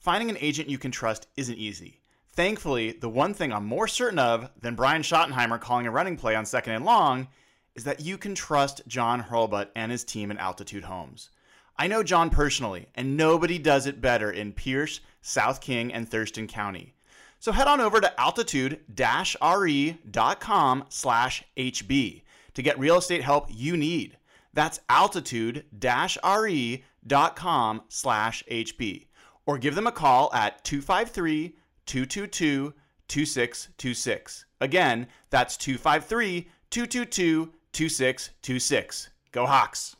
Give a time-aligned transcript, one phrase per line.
[0.00, 2.00] Finding an agent you can trust isn't easy.
[2.32, 6.34] Thankfully, the one thing I'm more certain of than Brian Schottenheimer calling a running play
[6.34, 7.28] on second and long
[7.74, 11.28] is that you can trust John Hurlbut and his team in Altitude Homes.
[11.76, 16.46] I know John personally, and nobody does it better in Pierce, South King, and Thurston
[16.46, 16.94] County.
[17.38, 22.22] So head on over to altitude-re.com slash HB
[22.54, 24.16] to get real estate help you need.
[24.54, 29.06] That's altitude-re.com slash HB
[29.50, 32.72] or give them a call at 253 222
[33.08, 34.44] 2626.
[34.60, 39.10] Again, that's 253 222 2626.
[39.32, 39.96] Go Hawks!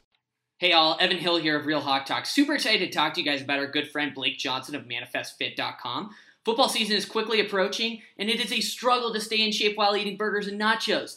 [0.58, 2.27] Hey all, Evan Hill here of Real Hawk Talk.
[2.27, 6.10] Super excited to talk to you guys about our good friend Blake Johnson of ManifestFit.com.
[6.44, 9.97] Football season is quickly approaching, and it is a struggle to stay in shape while
[9.97, 11.16] eating burgers and nachos.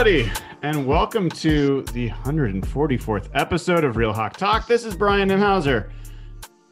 [0.00, 4.66] Everybody, and welcome to the 144th episode of Real Hawk Talk.
[4.66, 5.90] This is Brian Nemhauser,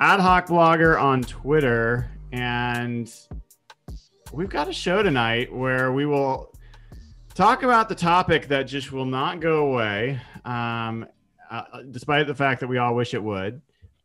[0.01, 3.12] at Hawk Blogger on Twitter, and
[4.33, 6.55] we've got a show tonight where we will
[7.34, 11.06] talk about the topic that just will not go away, um,
[11.50, 13.61] uh, despite the fact that we all wish it would.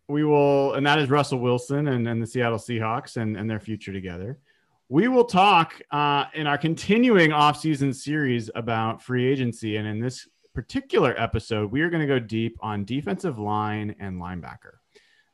[0.10, 3.62] We will, and that is Russell Wilson and, and the Seattle Seahawks and, and their
[3.62, 4.38] future together
[4.94, 9.78] we will talk uh, in our continuing off-season series about free agency.
[9.78, 14.22] And in this particular episode we are going to go deep on defensive line and
[14.22, 14.74] linebacker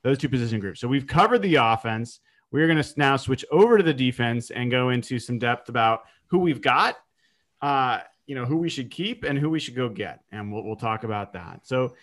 [0.01, 0.79] those two position groups.
[0.79, 2.21] So we've covered the offense.
[2.51, 6.03] We're going to now switch over to the defense and go into some depth about
[6.27, 6.95] who we've got
[7.61, 10.21] uh, you know who we should keep and who we should go get.
[10.31, 11.67] And we'll, we'll talk about that.
[11.67, 11.95] So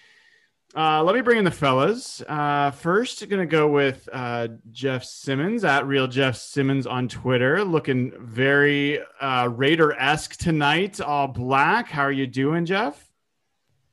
[0.75, 2.23] uh, let me bring in the fellas.
[2.29, 7.65] Uh, first, going to go with uh, Jeff Simmons at Real Jeff Simmons on Twitter,
[7.65, 11.89] looking very uh, Raider esque tonight, all black.
[11.89, 13.09] How are you doing, Jeff?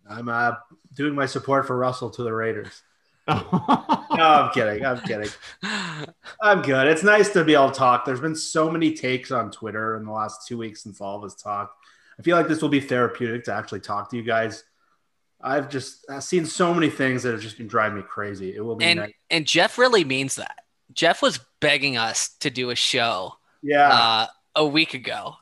[0.09, 0.53] I'm uh,
[0.94, 2.81] doing my support for Russell to the Raiders.
[3.29, 3.38] no,
[4.11, 4.85] I'm kidding.
[4.85, 5.29] I'm kidding.
[6.41, 6.88] I'm good.
[6.88, 8.03] It's nice to be able to talk.
[8.03, 11.23] There's been so many takes on Twitter in the last two weeks since all of
[11.23, 11.78] us talked.
[12.19, 14.66] I feel like this will be therapeutic to actually talk to you guys
[15.44, 18.56] I've just I've seen so many things that have just been driving me crazy.
[18.56, 19.14] It will be and nice.
[19.30, 20.59] and Jeff really means that.
[20.94, 25.36] Jeff was begging us to do a show, yeah, uh, a week ago,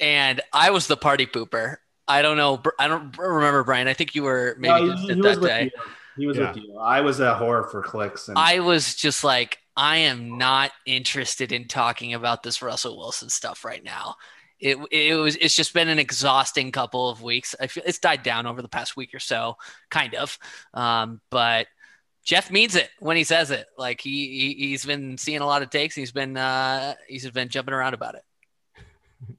[0.00, 1.76] and I was the party pooper.
[2.08, 2.62] I don't know.
[2.78, 3.88] I don't remember Brian.
[3.88, 5.64] I think you were maybe no, he, he that day.
[5.64, 5.82] You.
[6.16, 6.52] He was yeah.
[6.52, 6.78] with you.
[6.78, 8.28] I was a horror for clicks.
[8.28, 13.30] And- I was just like, I am not interested in talking about this Russell Wilson
[13.30, 14.16] stuff right now
[14.62, 17.54] it, it was it's just been an exhausting couple of weeks.
[17.60, 19.56] I feel it's died down over the past week or so,
[19.90, 20.38] kind of.
[20.72, 21.66] Um, but
[22.24, 23.66] Jeff means it when he says it.
[23.76, 25.96] Like he, he has been seeing a lot of takes.
[25.96, 28.22] He's been uh, he's been jumping around about it.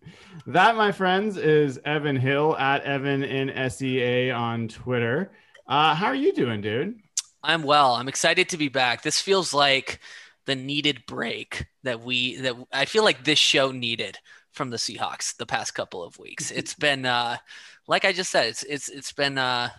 [0.48, 5.32] That, my friends, is Evan Hill at Evan in SEA on Twitter.
[5.66, 7.00] Uh, how are you doing, dude?
[7.42, 7.94] I'm well.
[7.94, 9.04] I'm excited to be back.
[9.04, 10.02] This feels like
[10.46, 14.18] the needed break that we that I feel like this show needed
[14.54, 16.52] from the Seahawks the past couple of weeks.
[16.52, 17.38] It's been uh,
[17.88, 19.70] like I just said, it's it's it's been uh,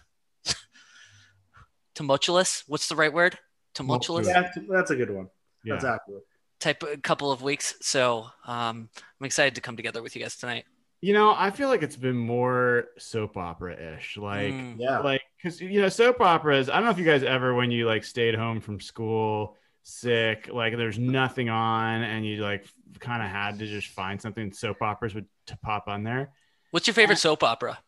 [1.94, 2.64] tumultuous.
[2.66, 3.38] What's the right word?
[3.74, 4.26] Tumultuous.
[4.26, 5.28] Yeah, that's a good one.
[5.64, 5.74] Yeah.
[5.74, 6.24] That's accurate.
[6.60, 7.74] Type a couple of weeks.
[7.80, 8.88] So um,
[9.20, 10.64] I'm excited to come together with you guys tonight.
[11.00, 14.16] You know, I feel like it's been more soap opera ish.
[14.16, 14.76] Like, mm.
[14.78, 16.70] yeah, like because you know, soap operas.
[16.70, 20.50] I don't know if you guys ever, when you like stayed home from school sick,
[20.52, 22.66] like there's nothing on, and you like
[22.98, 26.32] kind of had to just find something soap operas would to pop on there.
[26.72, 27.78] What's your favorite soap opera?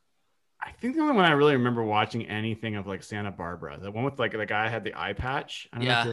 [0.63, 3.91] I think the only one I really remember watching anything of like Santa Barbara, the
[3.91, 5.69] one with like the guy had the eye patch.
[5.79, 6.13] yeah,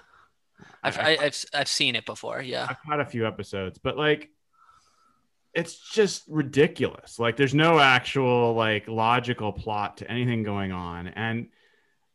[0.84, 2.42] I've, I, have I've I've seen it before.
[2.42, 4.30] Yeah, I've had a few episodes, but like
[5.54, 7.20] it's just ridiculous.
[7.20, 11.08] Like there's no actual like logical plot to anything going on.
[11.08, 11.48] And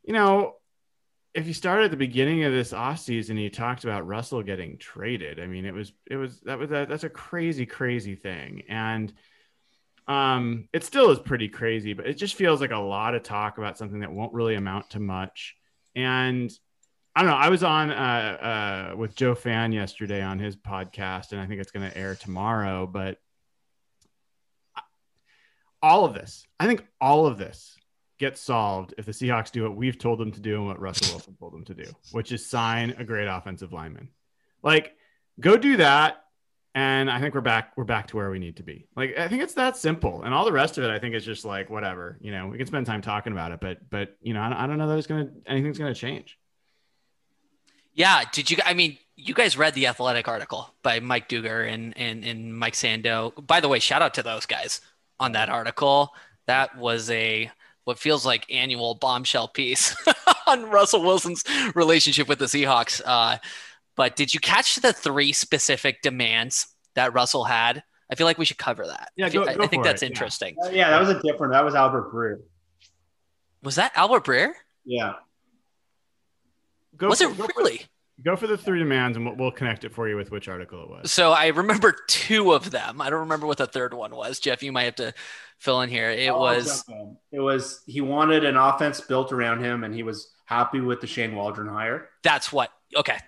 [0.04, 0.56] you know,
[1.38, 4.76] if you start at the beginning of this off season, you talked about Russell getting
[4.76, 5.38] traded.
[5.38, 8.64] I mean, it was it was that was a, that's a crazy crazy thing.
[8.68, 9.12] And
[10.08, 13.58] um it still is pretty crazy, but it just feels like a lot of talk
[13.58, 15.56] about something that won't really amount to much.
[15.94, 16.50] And
[17.14, 17.36] I don't know.
[17.36, 21.60] I was on uh, uh, with Joe Fan yesterday on his podcast, and I think
[21.60, 22.86] it's going to air tomorrow.
[22.86, 23.18] But
[25.82, 27.77] all of this, I think all of this
[28.18, 31.14] gets solved if the Seahawks do what we've told them to do and what Russell
[31.14, 34.08] Wilson told them to do, which is sign a great offensive lineman.
[34.62, 34.96] Like,
[35.38, 36.24] go do that,
[36.74, 37.72] and I think we're back.
[37.76, 38.86] We're back to where we need to be.
[38.96, 41.24] Like, I think it's that simple, and all the rest of it, I think, is
[41.24, 42.18] just like whatever.
[42.20, 44.66] You know, we can spend time talking about it, but but you know, I, I
[44.66, 46.38] don't know that it's gonna anything's gonna change.
[47.94, 48.22] Yeah.
[48.32, 48.58] Did you?
[48.64, 52.74] I mean, you guys read the Athletic article by Mike Dugar and and and Mike
[52.74, 53.32] Sando.
[53.44, 54.80] By the way, shout out to those guys
[55.18, 56.14] on that article.
[56.46, 57.50] That was a
[57.88, 59.96] what feels like annual bombshell piece
[60.46, 61.42] on Russell Wilson's
[61.74, 63.00] relationship with the Seahawks.
[63.02, 63.38] Uh,
[63.96, 67.82] but did you catch the three specific demands that Russell had?
[68.12, 69.10] I feel like we should cover that.
[69.16, 70.10] Yeah, I, go- I- go I think that's it, yeah.
[70.10, 70.56] interesting.
[70.62, 71.54] Uh, yeah, that was a different.
[71.54, 72.40] That was Albert Breer.
[73.62, 74.52] Was that Albert Breer?
[74.84, 75.14] Yeah.
[76.94, 77.86] Go was for, it go for- really?
[78.24, 80.82] Go for the three demands, and we'll, we'll connect it for you with which article
[80.82, 81.12] it was.
[81.12, 83.00] So I remember two of them.
[83.00, 84.40] I don't remember what the third one was.
[84.40, 85.14] Jeff, you might have to
[85.58, 86.10] fill in here.
[86.10, 86.84] It oh, I'll was.
[87.30, 91.06] It was he wanted an offense built around him, and he was happy with the
[91.06, 92.08] Shane Waldron hire.
[92.22, 92.70] that's what.
[92.96, 93.18] Okay.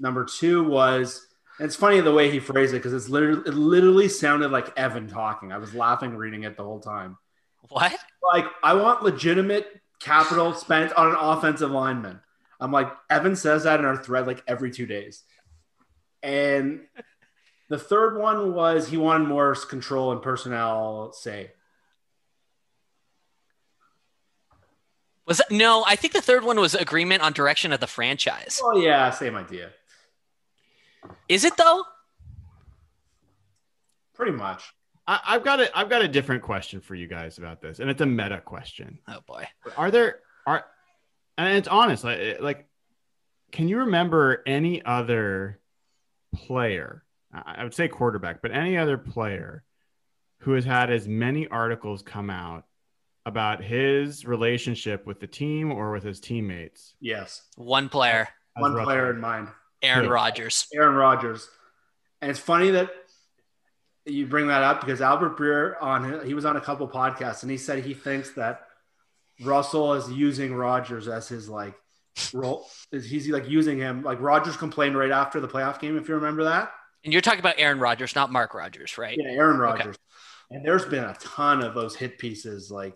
[0.00, 1.26] Number two was,
[1.58, 4.76] and it's funny the way he phrased it because it's literally it literally sounded like
[4.76, 5.52] Evan talking.
[5.52, 7.16] I was laughing reading it the whole time.
[7.68, 7.94] What?
[8.22, 12.20] Like I want legitimate capital spent on an offensive lineman.
[12.60, 15.22] I'm like Evan says that in our thread like every two days,
[16.22, 16.80] and
[17.68, 21.52] the third one was he wanted more control and personnel say.
[25.26, 25.84] Was that no?
[25.86, 28.60] I think the third one was agreement on direction of the franchise.
[28.62, 29.70] Oh yeah, same idea.
[31.28, 31.84] Is it though?
[34.14, 34.62] Pretty much.
[35.06, 37.90] I, I've got a I've got a different question for you guys about this, and
[37.90, 38.98] it's a meta question.
[39.08, 39.46] Oh boy.
[39.76, 40.64] Are there are,
[41.38, 42.66] and it's honest, like eh, like,
[43.52, 45.60] can you remember any other
[46.34, 47.04] player?
[47.32, 49.64] I I would say quarterback, but any other player
[50.40, 52.64] who has had as many articles come out
[53.26, 56.94] about his relationship with the team or with his teammates.
[57.00, 57.42] Yes.
[57.56, 59.48] One player, as One Russell player in mind.
[59.82, 60.10] Aaron Yeah.
[60.10, 60.66] Rodgers.
[60.74, 61.48] Aaron Rodgers.
[62.20, 62.90] And it's funny that
[64.04, 67.50] you bring that up because Albert Breer on he was on a couple podcasts and
[67.50, 68.63] he said he thinks that
[69.42, 71.74] Russell is using Rodgers as his like
[72.32, 72.68] role.
[72.90, 76.44] He's like using him like Rodgers complained right after the playoff game if you remember
[76.44, 76.72] that.
[77.02, 79.16] And you're talking about Aaron Rodgers, not Mark Rodgers, right?
[79.18, 79.96] Yeah, Aaron Rodgers.
[80.50, 82.94] And there's been a ton of those hit pieces like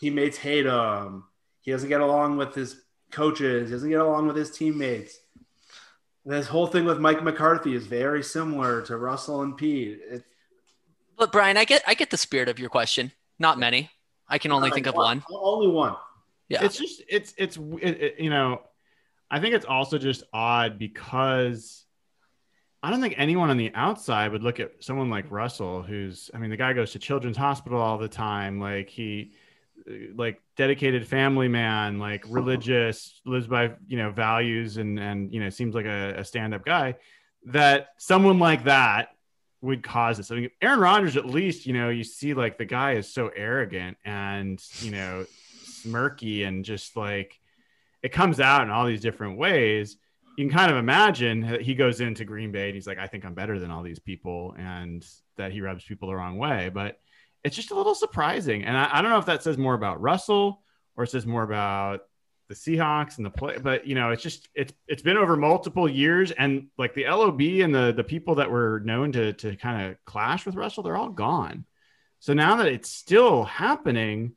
[0.00, 1.24] teammates hate him.
[1.60, 3.68] He doesn't get along with his coaches.
[3.68, 5.18] He doesn't get along with his teammates.
[6.24, 9.98] This whole thing with Mike McCarthy is very similar to Russell and Pete.
[10.10, 10.24] It,
[11.16, 13.12] But Brian, I get I get the spirit of your question.
[13.38, 13.90] Not many.
[14.28, 15.22] I can only think of one.
[15.30, 15.96] Only one.
[16.48, 16.64] Yeah.
[16.64, 18.62] It's just it's it's it, it- you know,
[19.30, 21.84] I think it's also just odd because
[22.82, 26.38] I don't think anyone on the outside would look at someone like Russell, who's I
[26.38, 29.32] mean, the guy goes to Children's Hospital all the time, like he
[29.88, 35.40] uh, like dedicated family man, like religious, lives by you know values and and you
[35.40, 36.94] know seems like a, a stand-up guy.
[37.46, 39.08] That someone like that
[39.60, 40.30] would cause this.
[40.30, 43.28] I mean, Aaron Rodgers, at least, you know, you see like the guy is so
[43.28, 45.26] arrogant and, you know,
[45.64, 47.38] smirky and just like
[48.02, 49.96] it comes out in all these different ways.
[50.36, 53.08] You can kind of imagine that he goes into Green Bay and he's like, I
[53.08, 55.04] think I'm better than all these people, and
[55.36, 56.70] that he rubs people the wrong way.
[56.72, 57.00] But
[57.42, 58.62] it's just a little surprising.
[58.64, 60.62] And I, I don't know if that says more about Russell
[60.96, 62.02] or it says more about
[62.48, 65.88] the Seahawks and the play, but you know, it's just it's it's been over multiple
[65.88, 69.90] years, and like the LOB and the the people that were known to to kind
[69.90, 71.66] of clash with Russell, they're all gone.
[72.20, 74.32] So now that it's still happening,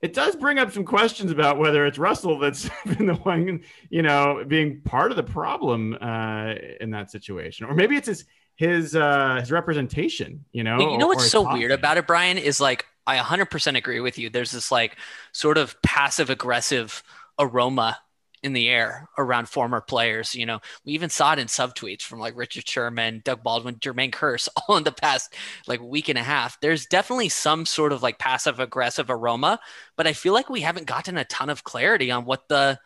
[0.00, 4.02] it does bring up some questions about whether it's Russell that's been the one, you
[4.02, 8.94] know, being part of the problem uh, in that situation, or maybe it's his his
[8.94, 10.44] uh, his representation.
[10.52, 14.00] You know, you know what's so weird about it, Brian, is like I 100% agree
[14.00, 14.30] with you.
[14.30, 14.96] There's this like
[15.32, 17.02] sort of passive aggressive
[17.40, 17.98] aroma
[18.42, 20.34] in the air around former players.
[20.34, 24.12] You know, we even saw it in subtweets from like Richard Sherman, Doug Baldwin, Jermaine
[24.12, 25.34] Kearse, all in the past
[25.66, 26.60] like week and a half.
[26.60, 29.60] There's definitely some sort of like passive aggressive aroma,
[29.96, 32.78] but I feel like we haven't gotten a ton of clarity on what the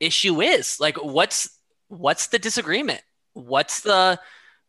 [0.00, 0.78] issue is.
[0.80, 3.02] Like, what's what's the disagreement?
[3.34, 4.18] What's the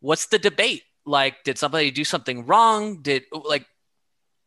[0.00, 0.82] what's the debate?
[1.04, 3.02] Like, did somebody do something wrong?
[3.02, 3.66] Did like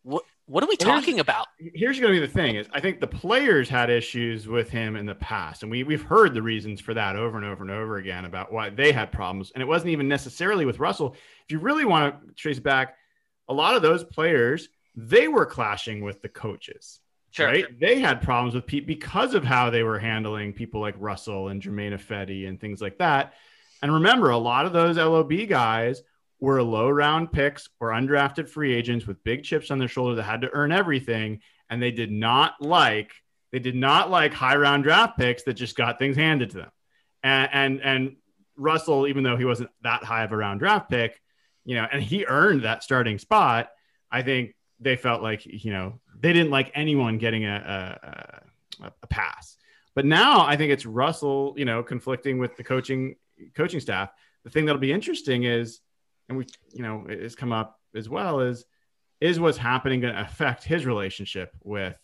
[0.03, 0.23] what?
[0.45, 1.47] What are we Well, here's- talking about?
[1.57, 4.95] here's going to be the thing is I think the players had issues with him
[4.95, 7.71] in the past and we we've heard the reasons for that over and over and
[7.71, 11.13] over again about why they had problems and it wasn't even necessarily with Russell
[11.45, 12.95] if you really want to trace back
[13.47, 16.99] a lot of those players they were clashing with the coaches
[17.31, 17.47] Sure.
[17.47, 21.47] right they had problems with Pete because of how they were handling people like Russell
[21.47, 23.33] and Germain Ifedi and things like that
[23.81, 26.03] and remember a lot of those LOB guys
[26.43, 30.23] were low round picks or undrafted free agents with big chips on their shoulder that
[30.23, 31.39] had to earn everything.
[31.69, 33.13] And they did not like,
[33.53, 36.71] they did not like high round draft picks that just got things handed to them.
[37.23, 38.15] And, and, and
[38.57, 41.17] Russell, even though he wasn't that high of a round draft pick,
[41.63, 43.69] you know, and he earned that starting spot,
[44.11, 47.97] I think they felt like, you know, they didn't like anyone getting a,
[48.83, 49.55] a, a pass.
[49.95, 53.15] But now I think it's Russell, you know, conflicting with the coaching
[53.55, 54.09] coaching staff.
[54.43, 55.79] The thing that'll be interesting is
[56.29, 58.65] and we you know it has come up as well is
[59.21, 61.95] is what's happening going to affect his relationship with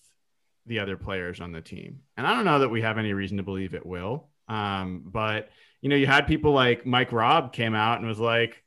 [0.65, 1.99] the other players on the team?
[2.17, 4.29] And i don't know that we have any reason to believe it will.
[4.47, 5.49] Um, but
[5.81, 8.61] you know you had people like mike robb came out and was like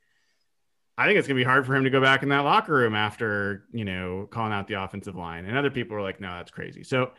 [0.97, 2.73] i think it's going to be hard for him to go back in that locker
[2.73, 5.45] room after you know calling out the offensive line.
[5.45, 6.83] And other people were like no that's crazy.
[6.83, 7.11] So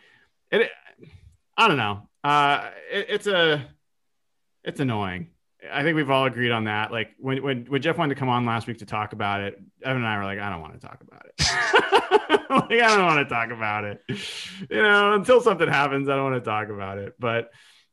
[0.50, 0.70] it
[1.56, 2.08] i don't know.
[2.22, 3.68] Uh, it, it's a
[4.64, 5.28] it's annoying
[5.72, 6.92] I think we've all agreed on that.
[6.92, 9.60] Like when, when when Jeff wanted to come on last week to talk about it,
[9.82, 11.34] Evan and I were like, I don't want to talk about it.
[12.50, 14.00] like I don't want to talk about it.
[14.70, 17.14] You know, until something happens, I don't want to talk about it.
[17.18, 17.50] But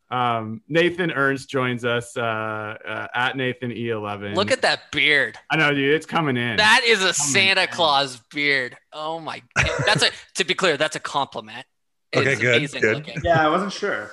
[0.10, 4.36] um, Nathan Ernst joins us uh, uh, at Nathan E11.
[4.36, 5.38] Look at that beard.
[5.50, 5.94] I know, dude.
[5.94, 6.58] It's coming in.
[6.58, 7.68] That is a Santa in.
[7.70, 8.76] Claus beard.
[8.92, 9.42] Oh my!
[9.56, 9.70] God.
[9.86, 10.10] That's a.
[10.36, 11.66] to be clear, that's a compliment.
[12.14, 12.96] Okay, It's good, good.
[12.98, 13.22] looking.
[13.24, 14.12] Yeah, I wasn't sure.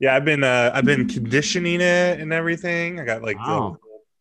[0.00, 2.98] Yeah, I've been uh, I've been conditioning it and everything.
[3.00, 3.78] I got like Wow.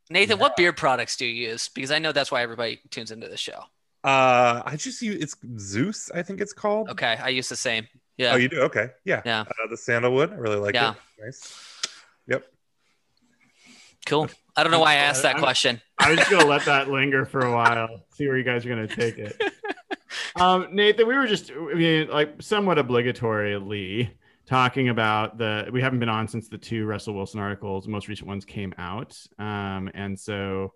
[0.10, 1.70] Nathan, what beard products do you use?
[1.70, 3.64] Because I know that's why everybody tunes into the show.
[4.04, 6.90] uh I just use it's Zeus, I think it's called.
[6.90, 7.88] Okay, I use the same.
[8.18, 8.34] Yeah.
[8.34, 8.62] Oh, you do?
[8.64, 8.90] Okay.
[9.06, 9.22] Yeah.
[9.26, 9.42] Yeah.
[9.42, 10.32] Uh, the sandalwood.
[10.32, 10.92] I really like Yeah.
[10.92, 11.26] it.
[11.26, 11.54] Nice.
[12.28, 12.44] Yep.
[14.06, 14.30] cool.
[14.56, 15.82] I don't know why I asked that I'm- question.
[15.98, 18.70] I was just gonna let that linger for a while, see where you guys are
[18.70, 19.42] gonna take it.
[20.36, 24.10] Um, Nathan, we were just, I mean, like somewhat obligatorily
[24.52, 25.70] talking about the.
[25.72, 28.74] We haven't been on since the two Russell Wilson articles, the most recent ones came
[28.78, 30.74] out, um, and so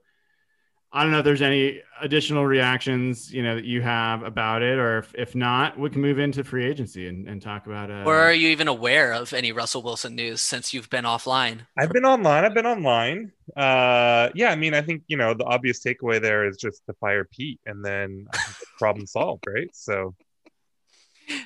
[0.94, 4.80] I don't know if there's any additional reactions, you know, that you have about it,
[4.80, 7.92] or if, if not, we can move into free agency and, and talk about.
[7.92, 11.68] Uh, Or are you even aware of any Russell Wilson news since you've been offline?
[11.78, 12.46] I've been online.
[12.46, 13.34] I've been online.
[13.58, 16.94] Uh, yeah, I mean, I think you know the obvious takeaway there is just to
[16.94, 19.70] fire Pete, and then I think the problem solved, right?
[19.74, 20.16] So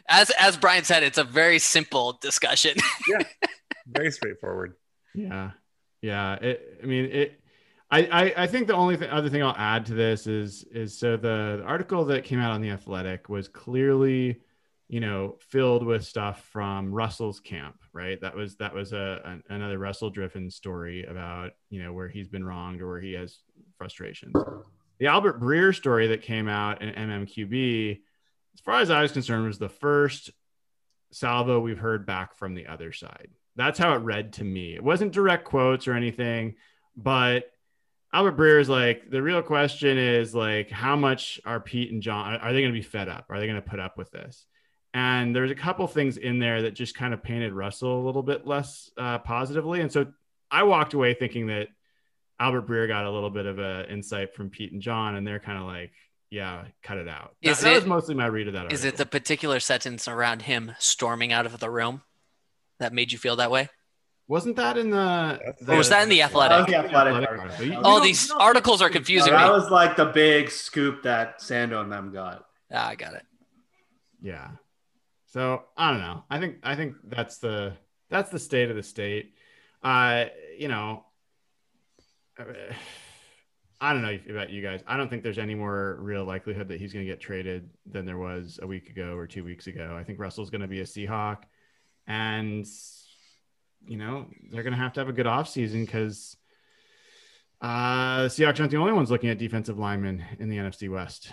[0.08, 2.78] As as Brian said, it's a very simple discussion.
[3.08, 3.24] yeah,
[3.88, 4.76] very straightforward.
[5.14, 5.52] Yeah,
[6.02, 6.36] yeah.
[6.36, 7.42] It, I mean, it.
[7.92, 10.98] I, I, I think the only th- other thing I'll add to this is is
[10.98, 14.42] so the, the article that came out on the Athletic was clearly,
[14.88, 18.22] you know, filled with stuff from Russell's camp, right?
[18.22, 22.28] That was that was a an, another Russell driven story about you know where he's
[22.28, 23.40] been wronged or where he has
[23.78, 24.34] frustrations.
[25.00, 28.02] The Albert Breer story that came out in MMQB,
[28.60, 30.32] as far as I was concerned, was the first
[31.12, 33.30] salvo we've heard back from the other side.
[33.56, 34.76] That's how it read to me.
[34.76, 36.56] It wasn't direct quotes or anything,
[36.98, 37.46] but
[38.12, 42.36] Albert Breer is like the real question is like how much are Pete and John
[42.36, 43.28] are they going to be fed up?
[43.30, 44.46] Are they going to put up with this?
[44.94, 48.24] And there's a couple things in there that just kind of painted Russell a little
[48.24, 50.08] bit less uh, positively, and so
[50.52, 51.70] I walked away thinking that
[52.42, 55.40] Albert Breer got a little bit of a insight from Pete and John, and they're
[55.40, 55.94] kind of like,
[56.30, 57.36] yeah, cut it out.
[57.44, 58.72] That, Is that it- was mostly my read of that.
[58.72, 62.02] Is it the particular sentence around him storming out of the room
[62.80, 63.70] that made you feel that way?
[64.28, 65.40] Wasn't that in the?
[65.68, 66.58] Or Or was that in the athletic?
[66.60, 67.40] was the athletic Athletic article.
[67.46, 67.66] article.
[67.66, 69.52] You- That you was- All don't- these you don't- articles are No, confusing that me.
[69.54, 72.46] was like the big scoop that Sando and them got.
[72.72, 73.26] Ah, I got it.
[74.22, 74.52] Yeah.
[75.26, 76.26] So I don't know.
[76.30, 77.74] I think I think that's the
[78.12, 79.34] that's the state of the state.
[79.84, 80.26] Uh,
[80.58, 81.06] you know,
[82.38, 82.44] uh,
[83.82, 84.82] I don't know about you guys.
[84.88, 88.06] I don't think there's any more real likelihood that he's going to get traded than
[88.06, 89.96] there was a week ago or two weeks ago.
[89.98, 91.44] I think Russell's going to be a Seahawk,
[92.06, 92.68] and
[93.88, 96.36] you know they're going to have to have a good offseason because
[97.62, 101.32] uh, the Seahawks aren't the only ones looking at defensive linemen in the NFC West.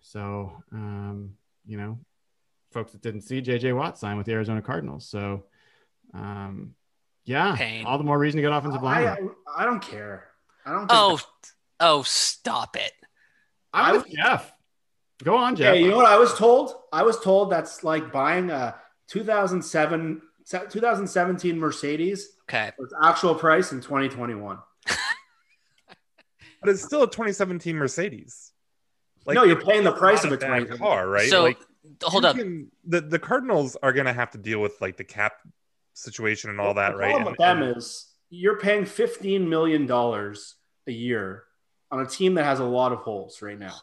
[0.00, 1.34] So um,
[1.66, 1.98] you know,
[2.72, 5.06] folks that didn't see JJ Watt sign with the Arizona Cardinals.
[5.08, 5.44] So,
[6.14, 6.74] um,
[7.24, 7.84] yeah, Pain.
[7.86, 9.30] all the more reason to get offensive I, line.
[9.56, 10.28] I don't care.
[10.64, 10.80] I don't.
[10.80, 11.20] Think Oh,
[11.80, 12.92] oh, stop it.
[13.72, 14.52] I'm I with Jeff.
[15.24, 15.74] Go on, Jeff.
[15.74, 16.72] Yeah, you know what I was told?
[16.92, 18.76] I was told that's like buying a
[19.08, 20.22] 2007,
[20.70, 22.70] 2017 Mercedes Okay.
[22.76, 24.58] for its actual price in 2021.
[26.60, 28.52] but it's still a 2017 Mercedes.
[29.26, 31.28] Like, no, you're paying the price of a bad 20 car, right?
[31.28, 31.58] So like,
[32.02, 32.36] hold up.
[32.36, 35.34] can- the the Cardinals are going to have to deal with like the cap
[35.94, 37.10] situation and all that, the right?
[37.10, 40.54] problem with And- them is you're paying 15 million dollars
[40.86, 41.44] a year
[41.90, 43.74] on a team that has a lot of holes right now.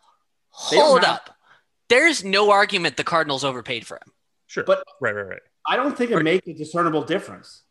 [0.72, 1.30] They Hold have- up.
[1.90, 4.12] There's no argument the Cardinals overpaid for him.
[4.48, 5.42] sure, But- right, right, right.
[5.68, 7.64] I don't think it makes a discernible difference.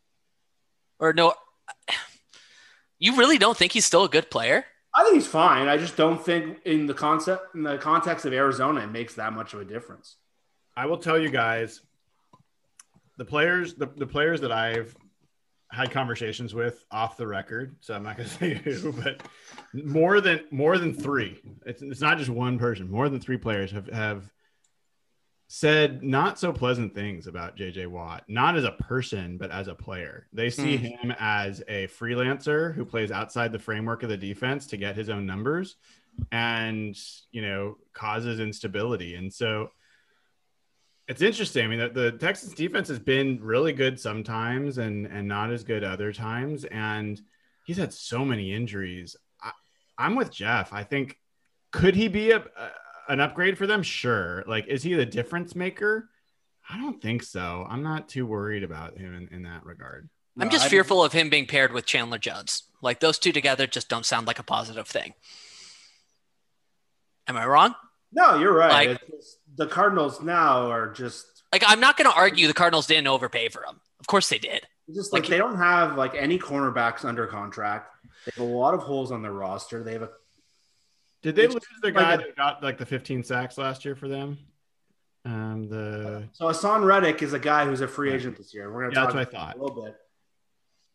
[0.99, 1.33] Or no
[2.99, 4.65] You really don't think he's still a good player?
[4.93, 5.67] I think he's fine.
[5.67, 9.33] I just don't think in the concept in the context of Arizona it makes that
[9.33, 10.15] much of a difference.
[10.77, 11.81] I will tell you guys,
[13.17, 14.95] the players, the, the players that I've
[15.71, 17.75] had conversations with off the record.
[17.81, 19.21] So I'm not going to say who, but
[19.73, 21.41] more than more than three.
[21.65, 22.89] It's, it's not just one person.
[22.89, 24.29] More than three players have have
[25.47, 29.75] said not so pleasant things about JJ Watt, not as a person, but as a
[29.75, 30.27] player.
[30.33, 30.85] They see hmm.
[30.85, 35.09] him as a freelancer who plays outside the framework of the defense to get his
[35.09, 35.75] own numbers
[36.31, 36.97] and,
[37.31, 39.15] you know, causes instability.
[39.15, 39.71] And so
[41.07, 41.65] it's interesting.
[41.65, 45.63] I mean, the, the Texans defense has been really good sometimes and and not as
[45.63, 46.65] good other times.
[46.65, 47.21] And
[47.65, 49.15] he's had so many injuries.
[49.41, 49.51] I,
[49.97, 50.73] I'm with Jeff.
[50.73, 51.19] I think
[51.71, 52.69] could he be a, a
[53.07, 53.83] an upgrade for them?
[53.83, 54.43] Sure.
[54.47, 56.09] Like, is he the difference maker?
[56.67, 57.67] I don't think so.
[57.69, 60.09] I'm not too worried about him in, in that regard.
[60.39, 62.63] I'm No, just I- fearful of him being paired with Chandler Jones.
[62.81, 65.13] Like those two together just don't sound like a positive thing.
[67.27, 67.75] Am I wrong?
[68.11, 68.87] No, you're right.
[68.89, 72.53] Like- It's just- the Cardinals now are just Like I'm not going to argue the
[72.53, 73.79] Cardinals didn't overpay for him.
[73.99, 74.65] Of course they did.
[74.93, 77.91] just like, Like- they don't have like any cornerbacks under contract.
[78.25, 79.83] They have a lot of holes on their roster.
[79.83, 80.09] They have a
[81.21, 83.95] Did they lose the like guy a- that got like the 15 sacks last year
[83.95, 84.37] for them?
[85.25, 88.71] Um, the so Haason Reddick is a guy who's a free agent this year.
[88.71, 89.55] We're gonna Yeah, talk that's what I about thought.
[89.59, 89.95] a little bit.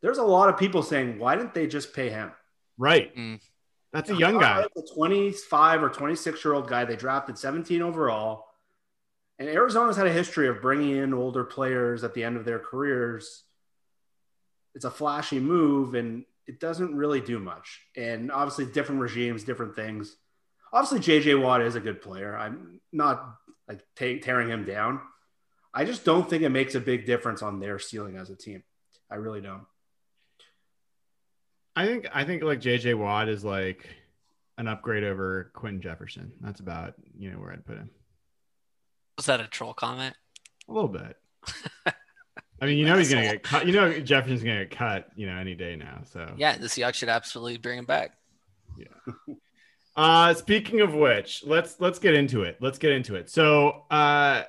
[0.02, 2.32] There's a lot of people saying, why didn't they just pay him?
[2.78, 3.14] right.
[3.16, 3.40] Mm.
[3.92, 4.64] That's a young guy.
[4.76, 8.46] The 25 or 26 year old guy they drafted 17 overall.
[9.40, 12.59] And Arizona's had a history of bringing in older players at the end of their
[12.59, 13.43] careers.
[14.75, 17.80] It's a flashy move and it doesn't really do much.
[17.97, 20.14] And obviously, different regimes, different things.
[20.73, 22.36] Obviously, JJ Watt is a good player.
[22.36, 23.34] I'm not
[23.67, 25.00] like ta- tearing him down.
[25.73, 28.62] I just don't think it makes a big difference on their ceiling as a team.
[29.10, 29.64] I really don't.
[31.75, 33.88] I think I think like JJ Watt is like
[34.58, 36.32] an upgrade over Quinton Jefferson.
[36.41, 37.91] That's about you know where I'd put him.
[39.21, 40.17] Was that a troll comment?
[40.67, 41.15] A little bit.
[42.59, 43.67] I mean, you know he's gonna get cut.
[43.67, 45.09] You know Jefferson's gonna get cut.
[45.15, 46.00] You know any day now.
[46.11, 48.17] So Yeah, the Seahawks should absolutely bring him back.
[48.78, 49.35] Yeah.
[49.95, 52.56] Uh, speaking of which, let's let's get into it.
[52.63, 53.28] Let's get into it.
[53.28, 54.45] So, uh,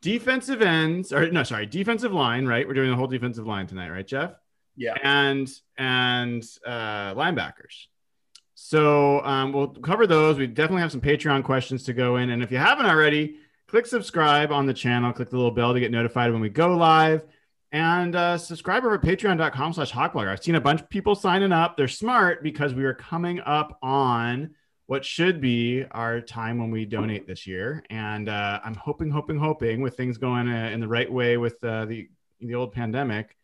[0.00, 2.46] defensive ends, or no, sorry, defensive line.
[2.46, 4.32] Right, we're doing the whole defensive line tonight, right, Jeff?
[4.76, 4.94] Yeah.
[5.02, 7.88] And and uh, linebackers.
[8.54, 10.38] So um, we'll cover those.
[10.38, 13.36] We definitely have some Patreon questions to go in, and if you haven't already,
[13.74, 15.12] click subscribe on the channel.
[15.12, 17.24] Click the little bell to get notified when we go live.
[17.72, 20.28] And uh, subscribe over at patreon.com slash hawkblogger.
[20.28, 21.76] I've seen a bunch of people signing up.
[21.76, 24.54] They're smart because we are coming up on
[24.86, 27.82] what should be our time when we donate this year.
[27.90, 31.56] And uh, I'm hoping, hoping, hoping with things going uh, in the right way with
[31.64, 32.08] uh, the,
[32.38, 33.36] the old pandemic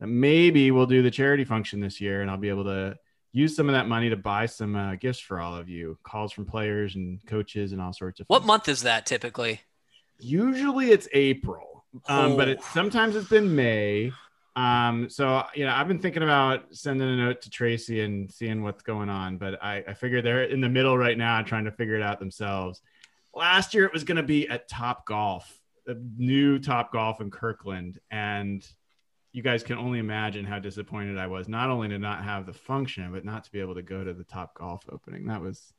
[0.00, 2.96] that maybe we'll do the charity function this year and I'll be able to
[3.32, 6.32] use some of that money to buy some uh, gifts for all of you calls
[6.32, 9.60] from players and coaches and all sorts of What fun month is that typically?
[10.18, 12.66] Usually it's April, um, but it, Oh.
[12.72, 14.12] sometimes it's been May.
[14.56, 18.62] Um, so you know, I've been thinking about sending a note to Tracy and seeing
[18.64, 21.70] what's going on, but I, I figure they're in the middle right now trying to
[21.70, 22.80] figure it out themselves.
[23.32, 27.30] Last year it was going to be at Top Golf, the new Top Golf in
[27.30, 28.66] Kirkland, and
[29.32, 32.52] you guys can only imagine how disappointed I was, not only to not have the
[32.52, 35.26] function, but not to be able to go to the Top Golf opening.
[35.26, 35.72] That was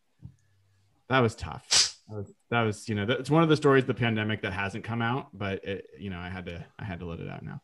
[1.09, 1.88] that was tough.
[2.49, 5.01] That was, you know that's one of the stories of the pandemic that hasn't come
[5.01, 7.61] out, but it, you know I had to I had to let it out now.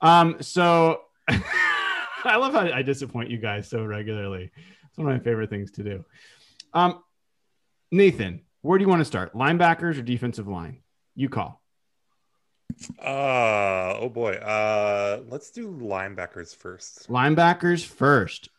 [0.00, 4.50] Um, so I love how I disappoint you guys so regularly.
[4.88, 6.04] It's one of my favorite things to do.
[6.72, 7.02] Um,
[7.90, 9.34] Nathan, where do you want to start?
[9.34, 10.82] Linebackers or defensive line?
[11.16, 11.60] You call.
[13.02, 14.34] Uh oh boy.
[14.34, 17.08] Uh let's do linebackers first.
[17.08, 18.50] Linebackers first.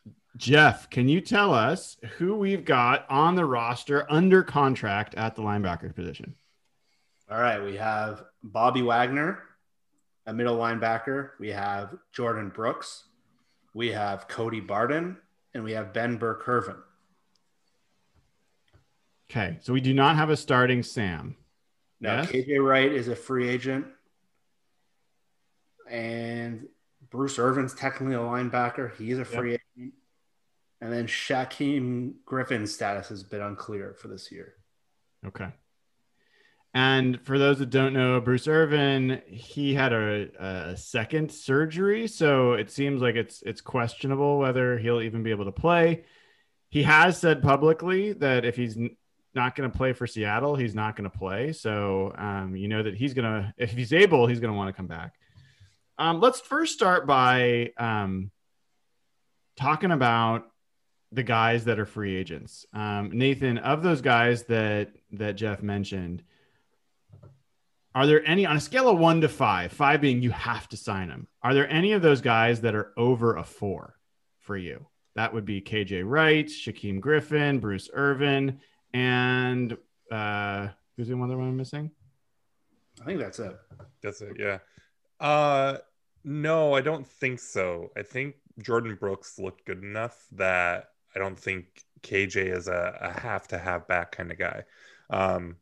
[0.44, 5.42] Jeff, can you tell us who we've got on the roster under contract at the
[5.42, 6.34] linebacker position?
[7.30, 9.40] All right, we have Bobby Wagner,
[10.26, 11.32] a middle linebacker.
[11.42, 13.04] We have Jordyn Brooks.
[13.74, 15.18] We have Cody Barton,
[15.54, 16.78] and we have Ben Burr-Kirven.
[19.30, 21.36] Okay, so we do not have a starting Sam.
[22.00, 22.32] Now, Yes.
[22.32, 23.86] KJ Wright is a free agent,
[25.92, 26.66] and
[27.10, 28.96] Bruce Irvin's technically a linebacker.
[28.96, 29.64] He's a free agent.
[30.82, 34.54] And then Shaquem Griffin's status has been unclear for this year.
[35.26, 35.50] Okay.
[36.74, 42.54] And for those that don't know, Bruce Irvin, he had a, a, second surgery, so
[42.54, 46.04] it seems like it's it's questionable whether he'll even be able to play.
[46.70, 48.78] He has said publicly that if he's
[49.34, 51.54] not going to play for Seattle, he's not going to play.
[51.54, 54.70] So um, you know that he's going to, if he's able, he's going to want
[54.70, 55.14] to come back.
[55.98, 58.30] Um, let's first start by um,
[59.58, 60.49] talking about
[61.12, 62.66] the guys that are free agents.
[62.74, 66.24] Um, Nathan, of those guys that that Jeff mentioned,
[67.96, 70.78] are there any on a scale of one to five, five being you have to
[70.78, 71.28] sign them?
[71.42, 73.96] Are there any of those guys that are over a four
[74.40, 74.86] for you?
[75.16, 78.60] That would be KJ Wright, Shaquem Griffin, Bruce Irvin,
[78.94, 79.76] and
[80.12, 81.92] uh, who's the other one I'm missing?
[83.02, 83.58] I think that's it.
[84.02, 84.38] That's it.
[84.38, 84.60] Yeah.
[85.20, 85.78] Uh,
[86.24, 87.92] no, I don't think so.
[87.98, 93.20] I think Jordyn Brooks looked good enough that I don't think KJ is a, a
[93.20, 94.64] have to have back kind of guy.
[95.10, 95.58] Um,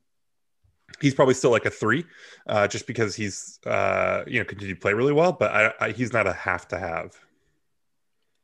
[1.01, 2.05] he's probably still like a three,
[2.47, 5.91] uh, just because he's uh, you know continued to play really well, but I, I,
[5.91, 7.15] he's not a have to have.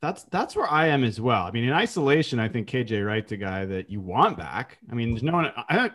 [0.02, 1.44] That's that's where I am as well.
[1.44, 4.78] I mean, in isolation, I think KJ Wright's a guy that you want back.
[4.92, 5.52] I mean, there's no one.
[5.70, 5.94] I don't,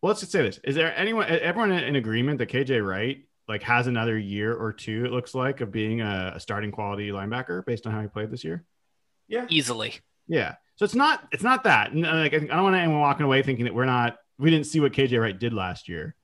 [0.00, 3.62] well, let's just say this: Is there anyone, everyone in agreement that KJ Wright like
[3.62, 5.04] has another year or two?
[5.04, 8.30] It looks like of being a, a starting quality linebacker based on how he played
[8.30, 8.64] this year.
[9.26, 10.00] Yeah, easily.
[10.28, 10.54] Yeah.
[10.76, 11.94] So it's not it's not that.
[11.94, 14.92] Like I don't want anyone walking away thinking that we're not we didn't see what
[14.92, 16.14] KJ Wright did last year.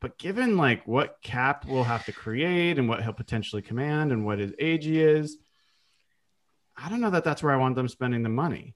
[0.00, 4.26] But given like what Cap we'll have to create and what he'll potentially command and
[4.26, 5.36] what his age is,
[6.76, 8.74] I don't know that that's where I want them spending the money.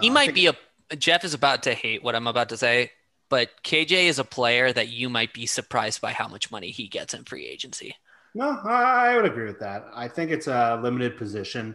[0.00, 0.54] He uh, might be a
[0.96, 2.92] Jeff is about to hate what I'm about to say,
[3.28, 6.86] but KJ is a player that you might be surprised by how much money he
[6.86, 7.96] gets in free agency.
[8.34, 9.86] No, I would agree with that.
[9.94, 11.74] I think it's a limited position.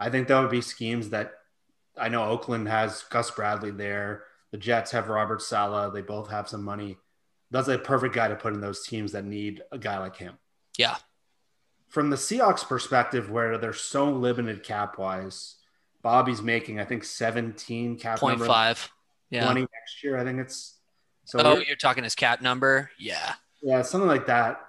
[0.00, 1.32] I think that would be schemes that
[1.96, 4.24] I know Oakland has Gus Bradley there.
[4.50, 5.92] The Jets have Robert Saleh.
[5.92, 6.96] They both have some money.
[7.50, 10.38] That's a perfect guy to put in those teams that need a guy like him.
[10.78, 10.96] Yeah.
[11.88, 15.56] From the Seahawks perspective, where they're so limited cap wise,
[16.02, 18.90] Bobby's making, I think, 17 cap point five.
[19.28, 19.44] Yeah.
[19.44, 20.16] 20 next year.
[20.16, 20.78] I think it's
[21.24, 21.40] so.
[21.40, 22.90] Oh, you're talking his cap number?
[22.98, 23.34] Yeah.
[23.62, 24.60] Yeah, something like that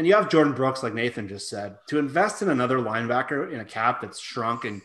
[0.00, 3.60] and you have Jordyn Brooks, like Nathan just said, to invest in another linebacker in
[3.60, 4.80] a cap that's shrunk and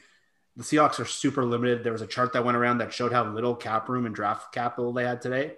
[0.58, 1.86] the Seahawks are super limited.
[1.86, 4.54] There was a chart that went around that showed how little cap room and draft
[4.54, 5.54] capital they had today.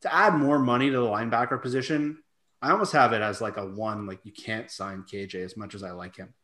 [0.00, 2.18] To add more money to the linebacker position,
[2.60, 5.76] I almost have it as like a one, like you can't sign KJ as much
[5.76, 6.34] as I like him.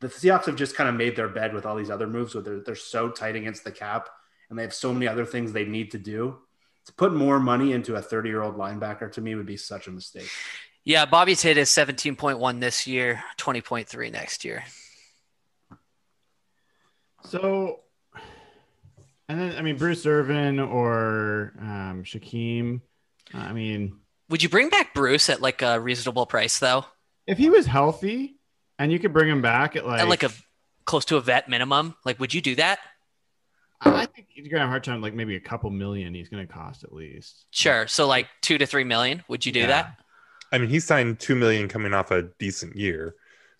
[0.00, 2.42] The Seahawks have just kind of made their bed with all these other moves where
[2.42, 4.08] they're, they're so tight against the cap
[4.50, 6.38] and they have so many other things they need to do.
[6.86, 9.86] To put more money into a 30 year old linebacker to me would be such
[9.86, 10.28] a mistake.
[10.88, 14.64] Yeah, Bobby's hit is 17.1 this year, 20.3 next year.
[17.24, 17.80] So,
[19.28, 22.80] and then, I mean, Bruce Irvin or um, Shaquem,
[23.34, 23.96] I mean,
[24.30, 26.86] would you bring back Bruce at like a reasonable price though?
[27.26, 28.38] If he was healthy
[28.78, 30.30] and you could bring him back at like, at like a
[30.86, 32.78] close to a vet minimum, like, would you do that?
[33.82, 36.14] I think he's gonna have a hard time, like maybe a couple million.
[36.14, 37.44] He's gonna cost at least.
[37.50, 37.86] Sure.
[37.88, 39.22] So like two to three million.
[39.28, 39.66] Would you do yeah.
[39.66, 39.98] that?
[40.52, 43.14] I mean, he signed two million coming off a decent year,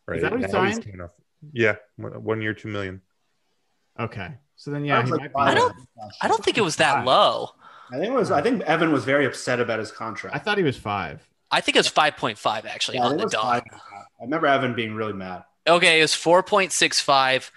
[0.06, 0.16] right?
[0.16, 1.02] Is that what he signed?
[1.02, 1.10] Off,
[1.52, 3.02] yeah, one year, two million.
[3.98, 5.74] Okay, so then yeah, like I don't,
[6.22, 7.50] I don't think it was that low.
[7.90, 8.30] I think it was.
[8.30, 10.36] I think Evan was very upset about his contract.
[10.36, 11.26] I thought he was five.
[11.50, 13.62] I think it was five point five actually yeah, on the dog.
[13.72, 15.44] I remember Evan being really mad.
[15.66, 17.50] Okay, it was four point six five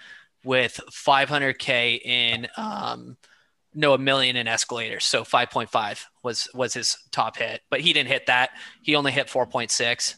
[0.44, 3.16] with five hundred k in um
[3.74, 5.04] no a million in escalators.
[5.04, 8.50] So 5.5 was was his top hit but he didn't hit that.
[8.82, 10.14] He only hit 4.6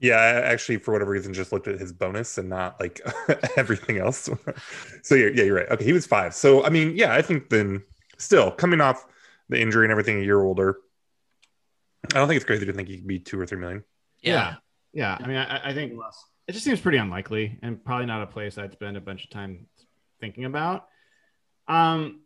[0.00, 3.00] yeah i actually for whatever reason just looked at his bonus and not like
[3.56, 4.28] everything else.
[5.02, 5.70] So yeah, yeah you're right.
[5.70, 6.34] Okay he was five.
[6.34, 7.82] So i mean yeah i think then
[8.18, 9.06] still coming off
[9.48, 10.78] the injury and everything a year older
[12.12, 13.84] i don't think it's crazy to think he could be two or three million.
[14.20, 14.56] Yeah.
[14.92, 15.24] Yeah, yeah.
[15.24, 15.92] i mean I, I think
[16.48, 19.30] it just seems pretty unlikely and probably not a place i'd spend a bunch of
[19.30, 19.66] time
[20.20, 20.86] thinking about.
[21.68, 22.20] Um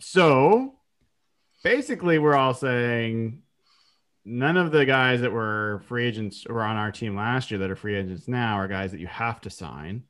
[0.00, 0.74] so
[1.62, 3.42] basically, we're all saying
[4.24, 7.70] none of the guys that were free agents were on our team last year that
[7.70, 10.02] are free agents now are guys that you have to sign.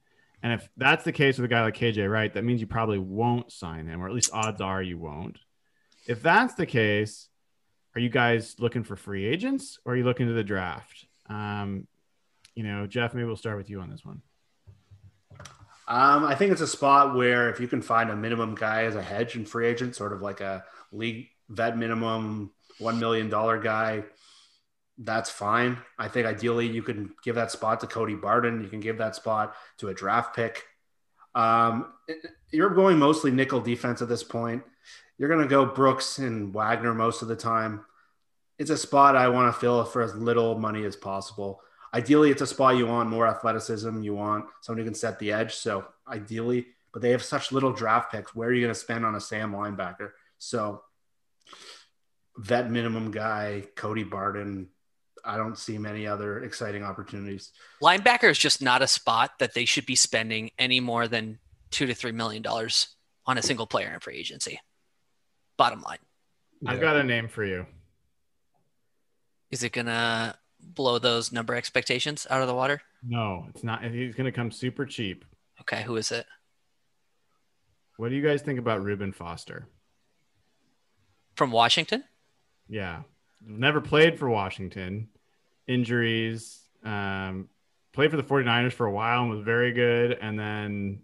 [0.42, 2.98] And if that's the case with a guy like KJ Wright, that means you probably
[2.98, 5.38] won't sign him, or at least odds are you won't.
[6.06, 7.28] If that's the case,
[7.94, 11.06] are you guys looking for free agents or are you looking to the draft?
[11.28, 11.86] Um,
[12.54, 14.22] you know, Jeff, maybe we'll start with you on this one.
[15.88, 18.96] Um, I think it's a spot where if you can find a minimum guy as
[18.96, 23.58] a hedge and free agent, sort of like a league vet minimum one million dollar
[23.58, 24.04] guy,
[24.98, 25.78] that's fine.
[25.98, 28.62] I think ideally you can give that spot to Cody Barton.
[28.62, 30.64] You can give that spot to a draft pick.
[31.34, 31.92] Um,
[32.50, 34.62] you're going mostly nickel defense at this point.
[35.18, 37.84] You're going to go Brooks and Wagner most of the time.
[38.58, 41.60] It's a spot I want to fill for as little money as possible.
[41.94, 44.02] Ideally, it's a spot you want more athleticism.
[44.02, 45.54] You want someone who can set the edge.
[45.54, 48.34] So ideally, but they have such little draft picks.
[48.34, 50.10] Where are you going to spend on a Sam linebacker?
[50.38, 50.82] So
[52.36, 54.68] vet minimum guy, Cody Barton.
[55.24, 57.50] I don't see many other exciting opportunities.
[57.82, 61.38] Linebacker is just not a spot that they should be spending any more than
[61.70, 62.94] two to three million dollars
[63.26, 64.60] on a single player in free agency.
[65.56, 65.98] Bottom line.
[66.64, 67.66] I've got a name for you.
[69.50, 72.82] Is it gonna blow those number expectations out of the water?
[73.02, 73.84] No, it's not.
[73.84, 75.24] He's going to come super cheap.
[75.60, 76.26] Okay, who is it?
[77.96, 79.66] What do you guys think about Reuben Foster?
[81.34, 82.04] From Washington?
[82.68, 83.02] Yeah.
[83.46, 85.08] Never played for Washington.
[85.66, 86.60] Injuries.
[86.84, 87.48] Um,
[87.92, 90.18] played for the 49ers for a while and was very good.
[90.20, 91.02] And then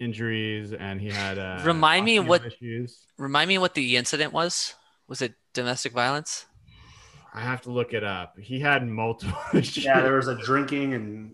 [0.00, 3.06] injuries and he had uh, remind me what issues.
[3.16, 4.74] remind me what the incident was
[5.08, 6.46] was it domestic violence
[7.34, 8.38] i have to look it up.
[8.38, 9.38] He had multiple.
[9.74, 11.32] Yeah, there was a drinking and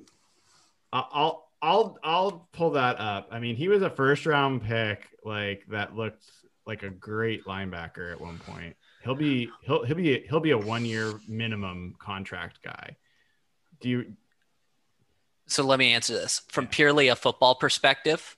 [0.92, 3.28] i'll i'll i'll pull that up.
[3.30, 6.24] I mean he was a first round pick like that looked
[6.66, 8.76] like a great linebacker at one point.
[9.02, 12.96] He'll be he'll he'll be he'll be a one year minimum contract guy.
[13.80, 14.12] Do you
[15.46, 16.42] so let me answer this.
[16.48, 18.36] From purely a football perspective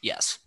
[0.00, 0.38] yes.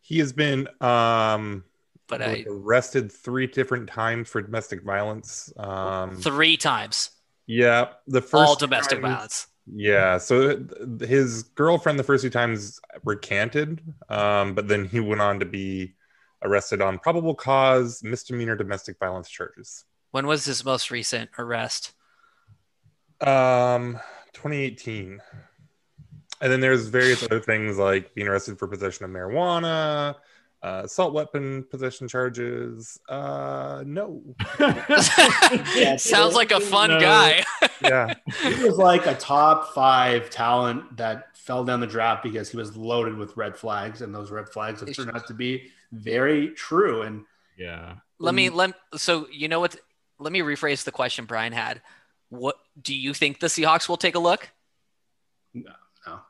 [0.00, 1.64] He has been um,
[2.12, 5.50] but I arrested three different times for domestic violence.
[5.56, 7.10] Um, three times
[7.46, 10.62] yeah, the first all domestic time- violence Yeah, so
[11.00, 15.94] his girlfriend the first two times recanted, um, but then he went on to be
[16.42, 19.84] arrested on probable cause misdemeanor domestic violence charges.
[20.10, 21.92] when was his most recent arrest
[23.22, 23.98] Um,
[24.34, 25.22] 2018.
[26.42, 30.16] And then there's various other things like being arrested for possession of marijuana,
[30.62, 32.98] uh, assault weapon possession charges.
[33.08, 34.22] Uh, no.
[35.98, 37.00] sounds like a fun No.
[37.00, 37.44] guy
[37.82, 38.14] Yeah.
[38.42, 42.76] he was like a top five talent that fell down the draft because he was
[42.76, 47.02] loaded with red flags, and those red flags have turned out to be very true.
[47.02, 47.24] And
[47.58, 49.76] yeah let me let so you know what
[50.18, 51.82] let me rephrase the question brian had
[52.30, 54.48] what do you think the seahawks will take a look
[55.52, 55.70] no,
[56.06, 56.20] no.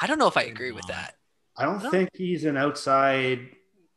[0.00, 1.16] i don't know if i agree with that
[1.56, 1.90] I don't No.
[1.90, 3.50] think he's an outside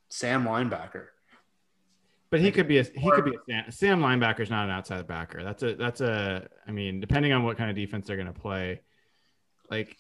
[0.10, 1.08] Sam linebacker.
[2.30, 4.72] But he could be a he could be a Sam, Sam linebacker is not an
[4.72, 5.44] outside backer.
[5.44, 8.34] That's a that's a I mean depending on what kind of defense they're going to
[8.34, 8.82] play,
[9.70, 9.96] like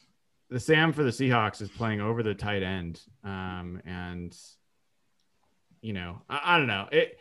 [0.49, 4.37] the Sam for the Seahawks is playing over the tight end, um, and
[5.81, 7.17] you know I, I don't know it.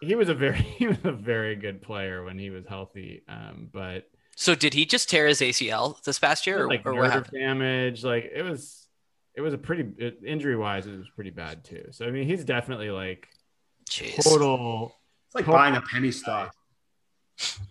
[0.00, 3.68] He was a very he was a very good player when he was healthy, um,
[3.72, 7.02] but so did he just tear his acl this past year or, like or what
[7.02, 8.88] nerve happened damage, like it was
[9.40, 11.84] it was a pretty injury wise it was pretty bad too.
[11.92, 13.28] So I mean he's definitely like
[13.90, 14.22] Jeez.
[14.22, 14.94] total.
[15.26, 16.54] It's like Total- buying a penny stock.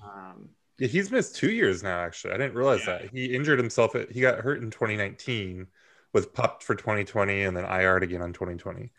[0.03, 1.99] Um, Yeah, he's missed two years now.
[1.99, 2.97] Actually, I didn't realize Yeah.
[2.99, 3.95] that he injured himself.
[3.95, 5.67] At, he got hurt in 2019,
[6.13, 8.91] was pupped for 2020, and then IR'd again on 2020.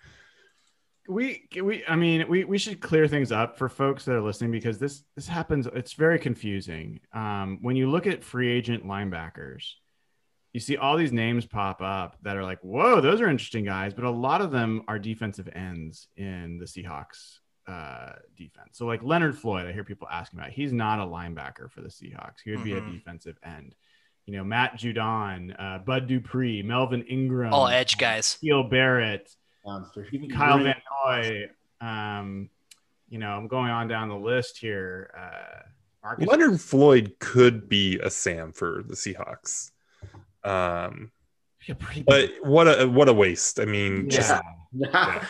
[1.09, 4.51] we we i mean we we should clear things up for folks that are listening
[4.53, 9.73] because this this happens it's very confusing um when you look at free agent linebackers
[10.53, 13.95] you see all these names pop up that are like whoa those are interesting guys
[13.95, 19.03] but a lot of them are defensive ends in the seahawks uh defense so like
[19.03, 22.51] leonard floyd i hear people asking about he's not a linebacker for the seahawks he
[22.51, 22.89] would be Mhm.
[22.89, 23.75] a defensive end
[24.27, 29.31] you know matt judon uh bud dupree melvin ingram all edge guys Keel barrett
[29.65, 30.07] Monster.
[30.11, 31.51] even Kyle Van Noy.
[31.83, 32.49] Um,
[33.11, 35.13] you know, I'm going on down the list here.
[35.15, 35.63] Uh,
[36.03, 39.71] Marcus, Leonard Floyd could be a Sam for the Seahawks,
[40.45, 41.11] um,
[41.67, 43.61] yeah, pretty but what a what a waste.
[43.61, 44.35] I mean, just
[44.73, 45.25] yeah.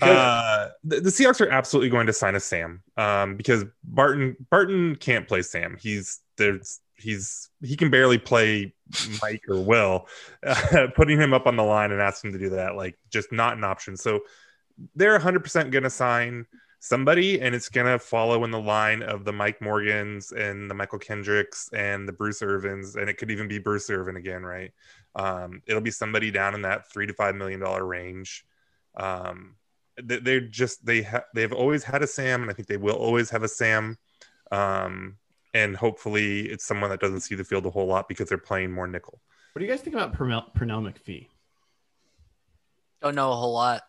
[0.00, 4.96] Uh, the, the Seahawks are absolutely going to sign a Sam um, because Barton Barton
[4.96, 5.76] can't play Sam.
[5.80, 8.74] He's there's he's he can barely play
[9.22, 10.08] Mike or Will.
[10.44, 13.32] Uh, putting him up on the line and asking him to do that like just
[13.32, 13.96] not an option.
[13.96, 14.20] So
[14.96, 16.46] they're 100% going to sign
[16.84, 20.74] somebody, and it's going to follow in the line of the Mike Morgans and the
[20.74, 24.70] Mychal Kendricks and the Bruce Irvins, and it could even be Bruce Irvin again, right?
[25.14, 28.44] Um, it'll be somebody down in that three to five million dollar range.
[28.96, 29.56] Um,
[30.02, 32.96] they- they're just they ha- they've always had a Sam, and I think they will
[32.96, 33.96] always have a Sam.
[34.52, 35.16] Um,
[35.54, 38.72] and hopefully, it's someone that doesn't see the field a whole lot because they're playing
[38.72, 39.20] more nickel.
[39.52, 41.28] What do you guys think about Pernell, Pernell McPhee?
[43.00, 43.82] don't know a whole lot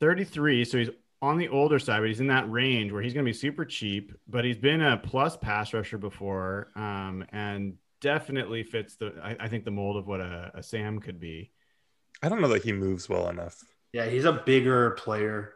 [0.00, 0.90] 33, so he's
[1.22, 3.64] on the older side, but he's in that range where he's going to be super
[3.64, 4.12] cheap.
[4.28, 9.48] But he's been a plus pass rusher before, um, and definitely fits the I, I
[9.48, 11.50] think the mold of what a, a Sam could be.
[12.22, 13.62] I don't know that he moves well enough.
[13.92, 15.54] Yeah, he's a bigger player,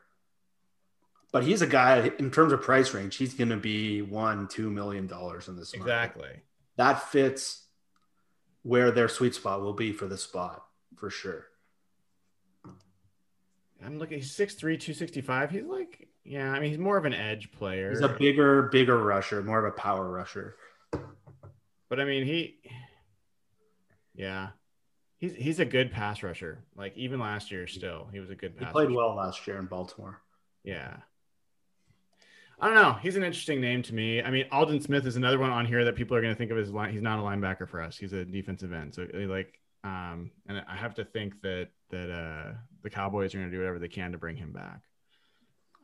[1.33, 3.17] but he's a guy in terms of price range.
[3.17, 5.77] He's going to be one, two million dollars in this.
[5.77, 5.93] Market.
[5.93, 6.43] Exactly.
[6.77, 7.63] That fits
[8.63, 10.65] where their sweet spot will be for the spot
[10.97, 11.47] for sure.
[13.85, 14.19] I'm looking.
[14.19, 15.51] He's 6'3", 265.
[15.51, 16.51] He's like, yeah.
[16.51, 17.91] I mean, he's more of an edge player.
[17.91, 20.57] He's a bigger, bigger rusher, more of a power rusher.
[21.89, 22.59] But I mean, he,
[24.15, 24.49] yeah,
[25.19, 26.65] he's he's a good pass rusher.
[26.75, 28.69] Like even last year, still he was a good pass.
[28.69, 28.97] He played rusher.
[28.97, 30.21] well last year in Baltimore.
[30.65, 30.97] Yeah.
[32.61, 32.95] I don't know.
[32.95, 34.23] He's an interesting name to me.
[34.23, 36.51] I mean, Aldon Smith is another one on here that people are going to think
[36.51, 36.93] of as line.
[36.93, 37.99] He's not a linebacker for us.
[37.99, 38.95] He's a defensive end.
[38.95, 42.53] So like, um, and I have to think that that uh,
[42.83, 44.83] the Cowboys are going to do whatever they can to bring him back.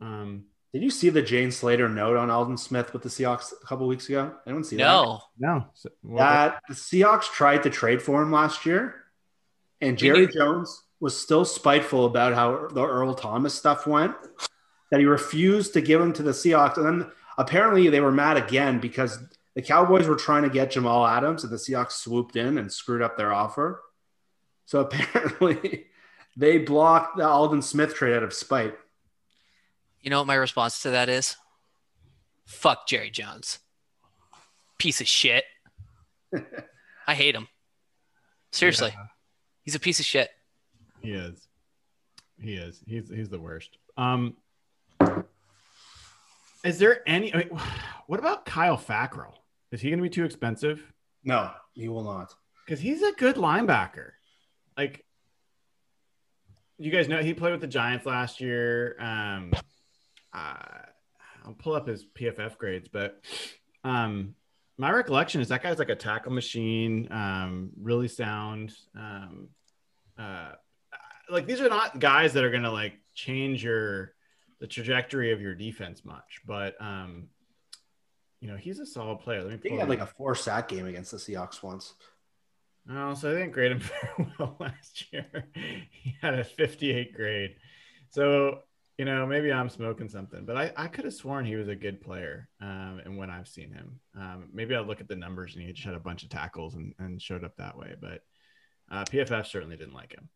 [0.00, 3.66] Um, Did you see the Jane Slater note on Aldon Smith with the Seahawks a
[3.66, 4.34] couple weeks ago?
[4.46, 4.82] Anyone see that?
[4.82, 5.22] No.
[5.38, 5.96] no, so, that?
[6.02, 8.94] well, That the Seahawks tried to trade for him last year,
[9.80, 14.14] and Jerry Jones was still spiteful about how the Earl Thomas stuff went.
[14.90, 18.36] That he refused to give him to the Seahawks, and then apparently they were mad
[18.36, 19.18] again because
[19.54, 23.02] the Cowboys were trying to get Jamal Adams, and the Seahawks swooped in and screwed
[23.02, 23.82] up their offer.
[24.66, 25.86] So apparently,
[26.36, 28.74] they blocked the Aldon Smith trade out of spite.
[30.00, 31.36] You know what my response to that is?
[32.46, 33.58] Fuck Jerry Jones.
[34.78, 35.44] Piece of shit.
[37.06, 37.48] I hate him.
[38.52, 38.92] Seriously.
[38.94, 39.04] Yeah.
[39.64, 40.30] He's a piece of shit.
[41.02, 41.46] he is.
[42.40, 42.80] He is.
[42.86, 43.76] He's he's the worst.
[43.98, 44.36] Um,
[46.64, 47.34] is there any?
[47.34, 47.50] I mean,
[48.06, 49.34] what about Kyle Fackrell?
[49.72, 50.82] Is he going to be too expensive?
[51.22, 52.34] No, he will not.
[52.64, 54.12] because he's a good linebacker.
[54.76, 55.04] Like
[56.80, 58.96] you guys know, he played with the Giants last year.
[58.98, 59.52] Um,
[60.32, 60.54] uh,
[61.44, 63.22] I'll pull up his PFF grades, but
[63.84, 64.34] um,
[64.78, 68.72] my recollection is that guy's like a tackle machine, um, really sound.
[68.96, 69.48] Um,
[70.18, 70.52] uh,
[71.28, 74.14] like these are not guys that are gonna like change your
[74.58, 77.28] the trajectory of your defense much, but um,
[78.40, 79.42] you know he's a solid player.
[79.42, 81.92] Let me I think he had like a four sack game against the Seahawks once.
[82.88, 83.78] Oh, so I didn't grade him
[84.16, 85.46] very well last year.
[85.90, 87.56] he had a 58 grade.
[88.10, 88.60] So,
[88.98, 91.76] you know, maybe I'm smoking something, but I, I could have sworn he was a
[91.76, 92.48] good player.
[92.60, 95.72] Um, and when I've seen him, um, maybe I'll look at the numbers and he
[95.72, 97.94] just had a bunch of tackles and, and showed up that way.
[98.00, 98.22] But
[98.90, 100.28] uh, PFF certainly didn't like him.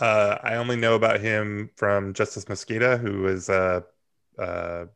[0.00, 3.84] Uh, I only know about him from Justis Mosqueda, who is a,
[4.38, 4.86] a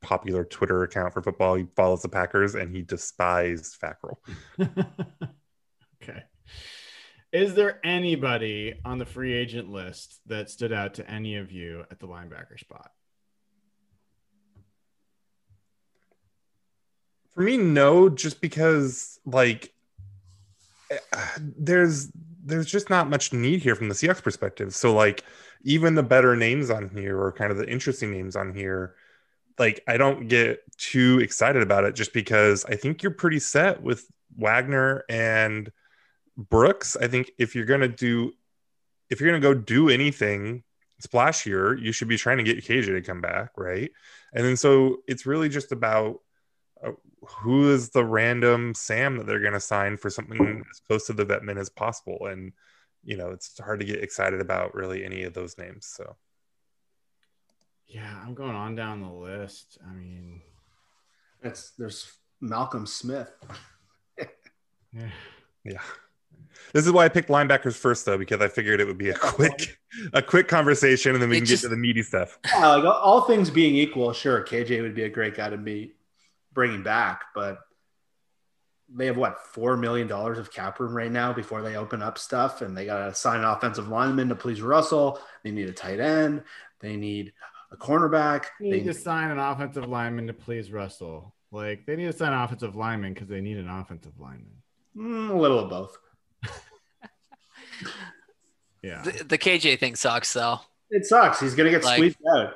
[0.00, 1.54] popular Twitter account for football.
[1.54, 4.18] He follows the Packers and he despised Fackrell.
[6.02, 6.22] okay.
[7.32, 11.84] Is there anybody on the free agent list that stood out to any of you
[11.90, 12.90] at the linebacker spot?
[17.34, 19.74] For me, no, just because like
[21.38, 22.10] there's
[22.42, 24.74] there's just not much need here from the CX perspective.
[24.74, 25.24] So like
[25.62, 28.94] even the better names on here or kind of the interesting names on here,
[29.58, 33.82] like I don't get too excited about it just because I think you're pretty set
[33.82, 34.06] with
[34.36, 35.70] Wagner and
[36.36, 36.96] Brooks.
[36.96, 38.32] I think if you're gonna do
[39.10, 40.62] if you're gonna go do anything
[41.06, 43.90] splashier, you should be trying to get KJ to come back, right?
[44.32, 46.20] And then so it's really just about
[46.84, 46.92] uh,
[47.26, 51.12] who is the random Sam that they're going to sign for something as close to
[51.12, 52.26] the vet vetman as possible.
[52.26, 52.52] And,
[53.02, 55.86] you know, it's hard to get excited about really any of those names.
[55.86, 56.16] So,
[57.86, 59.78] Yeah, I'm going on down the list.
[59.86, 60.42] I mean,
[61.42, 63.32] It's there's Malcolm Smith.
[64.92, 65.10] yeah.
[65.64, 65.82] yeah.
[66.72, 69.18] This is why I picked linebackers first, though, because I figured it would be a
[69.18, 69.78] quick,
[70.12, 72.38] a quick conversation, and then we It can just- get to the meaty stuff.
[72.46, 75.94] Yeah, like all things being equal, sure, KJ would be a great guy to be
[76.52, 77.58] bringing back, but
[78.94, 82.18] they have what four million dollars of cap room right now before they open up
[82.18, 85.20] stuff, and they got to sign an offensive lineman to please Russell.
[85.42, 86.44] They need a tight end.
[86.80, 87.32] They need
[87.72, 88.44] a cornerback.
[88.60, 91.34] They They need to sign an offensive lineman to please Russell.
[91.50, 94.62] Like they need to sign an offensive lineman because they need an offensive lineman.
[94.96, 95.98] Mm, a little of both.
[98.82, 100.60] Yeah, The, the KJ thing sucks though.
[100.90, 101.40] It sucks.
[101.40, 102.54] He's gonna get Like- squeezed out.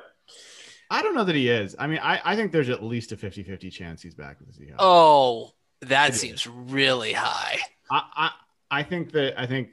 [0.89, 1.75] I don't know that he is.
[1.79, 4.65] I mean, I, I think there's at least a 50-50 chance he's back with the
[4.65, 4.75] Seahawks.
[4.79, 5.51] Oh,
[5.81, 6.21] that It is.
[6.21, 7.59] seems really high.
[7.89, 9.69] I, I I think that I think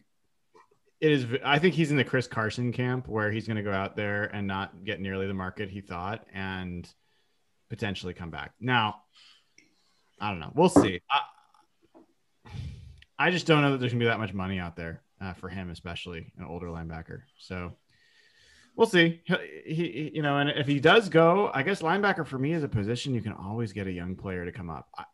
[1.00, 1.26] it is.
[1.44, 4.24] I think he's in the Chris Carson camp where he's going to go out there
[4.24, 6.88] and not get nearly the market he thought and
[7.70, 8.52] potentially come back.
[8.60, 9.02] Now,
[10.20, 10.50] I don't know.
[10.54, 11.00] We'll see.
[11.10, 12.50] I,
[13.18, 15.32] I just don't know that there's going to be that much money out there uh,
[15.34, 17.22] for him, especially an older linebacker.
[17.38, 17.72] So
[18.76, 19.20] we'll see.
[19.24, 22.62] He, he, you know, and if he does go, I guess linebacker for me is
[22.62, 24.88] a position you can always get a young player to come up.
[24.96, 25.04] I,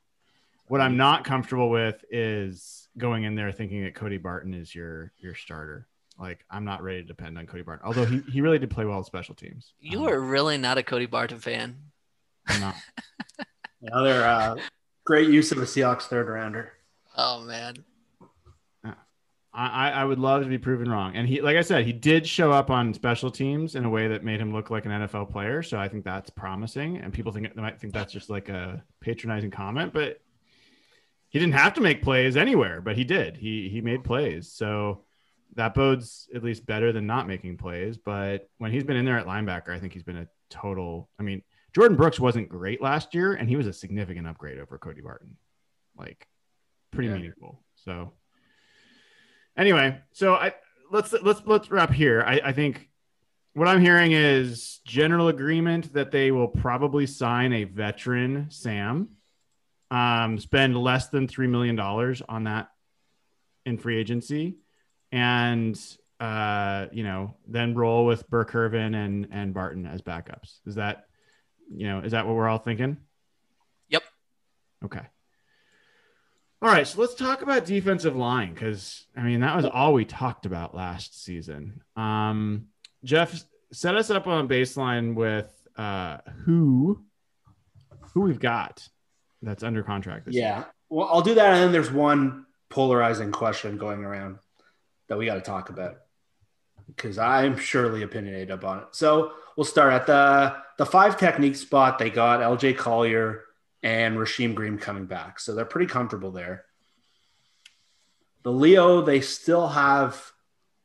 [0.66, 5.12] What I'm not comfortable with is going in there thinking that Cody Barton is your
[5.18, 5.86] your starter.
[6.18, 7.84] Like I'm not ready to depend on Cody Barton.
[7.86, 9.72] Although he, he really did play well at special teams.
[9.80, 11.76] You Um, are really not a Cody Barton fan.
[12.46, 12.76] I'm not.
[13.82, 14.56] Another uh,
[15.04, 16.72] great use of a Seahawks third rounder.
[17.16, 17.76] Oh man.
[19.56, 21.14] I, I would love to be proven wrong.
[21.14, 24.08] And he, like I said, he did show up on special teams in a way
[24.08, 25.62] that made him look like an NFL player.
[25.62, 26.96] So I think that's promising.
[26.96, 30.20] And people think they might think that's just like a patronizing comment, but
[31.28, 33.36] he didn't have to make plays anywhere, but he did.
[33.36, 34.50] He he made plays.
[34.50, 35.04] So
[35.54, 37.96] that bodes at least better than not making plays.
[37.96, 41.08] But when he's been in there at linebacker, I think he's been a total.
[41.18, 41.42] I mean,
[41.76, 45.36] Jordyn Brooks wasn't great last year, and he was a significant upgrade over Cody Barton.
[45.96, 46.26] Like
[46.90, 47.14] pretty Yeah.
[47.16, 47.62] meaningful.
[47.76, 48.12] So
[49.56, 50.52] anyway, so I
[50.90, 52.22] let's let's let's wrap here.
[52.26, 52.88] I, I think
[53.54, 59.10] what I'm hearing is general agreement that they will probably sign a veteran Sam,
[59.90, 62.68] um, spend less than three million dollars on that
[63.64, 64.58] in free agency,
[65.12, 65.78] and
[66.20, 70.60] uh, you know then roll with Burr-Kirven and and Barton as backups.
[70.66, 71.06] Is that
[71.72, 72.98] you know is that what we're all thinking?
[73.88, 74.02] Yep.
[74.84, 75.06] Okay.
[76.64, 80.06] All right, so let's talk about defensive line because I mean that was all we
[80.06, 81.82] talked about last season.
[81.94, 82.68] Um,
[83.04, 87.04] Jeff, set us up on baseline with uh, who
[88.14, 88.88] who we've got
[89.42, 90.24] that's under contract.
[90.24, 90.44] This year.
[90.44, 90.64] Yeah.
[90.88, 91.52] Well, I'll do that.
[91.52, 94.38] And then there's one polarizing question going around
[95.08, 95.96] that we got to talk about
[96.86, 98.84] because I'm surely opinionated upon it.
[98.92, 101.98] So we'll start at the the five technique spot.
[101.98, 103.42] They got LJ Collier
[103.84, 106.64] and Rasheem Green coming back, so they're pretty comfortable there.
[108.42, 110.32] The Leo, they still have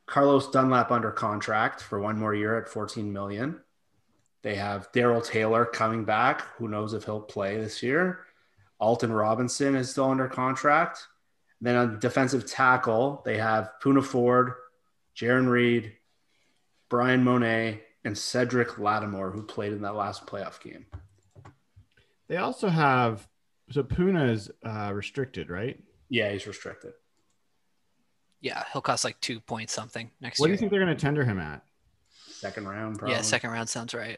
[0.06, 3.62] Carlos Dunlap under contract for one more year at 14 million.
[4.41, 6.41] They have Darrell Taylor coming back.
[6.58, 8.26] Who knows if he'll play this year?
[8.80, 11.08] Alton Robinson is still under contract.
[11.62, 14.54] Then on defensive tackle, they have Poona Ford,
[15.16, 15.93] Jarran Reed,
[16.89, 20.86] Bryan Mone, and Cedric Lattimore, who played in that last playoff game.
[22.30, 23.27] They also have
[23.71, 25.80] so Poona is uh, restricted, right?
[26.09, 26.93] Yeah, he's restricted.
[28.41, 30.43] Yeah, he'll cost like two point something next year.
[30.43, 31.61] What do you think they're going to tender him at?
[32.30, 33.15] Second round, probably.
[33.15, 34.17] yeah, second round sounds right.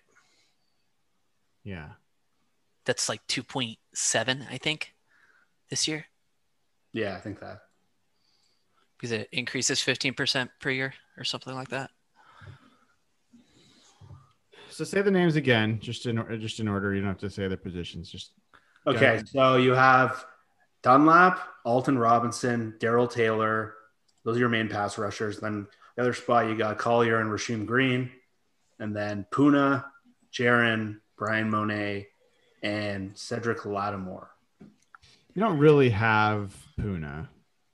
[1.63, 1.89] Yeah,
[2.85, 4.93] That's like two point seven, I think,
[5.69, 6.05] this year
[6.91, 7.59] Yeah, I think that.
[8.97, 11.91] because it increases fifteen percent per year or something like that.
[14.81, 16.95] So say the names again, just in just in order.
[16.95, 18.09] You don't have to say their positions.
[18.09, 18.31] Just
[18.87, 20.25] Okay, so you have
[20.81, 23.75] Dunlap, Alton Robinson, Darrell Taylor.
[24.25, 25.39] Those are your main pass rushers.
[25.39, 28.09] Then the other spot you got Collier and Rasheem Green,
[28.79, 29.85] and then Poona,
[30.33, 32.07] Jarran, Bryan Mone,
[32.63, 34.29] and Cedric Lattimore.
[35.35, 37.27] you don't really have Poona.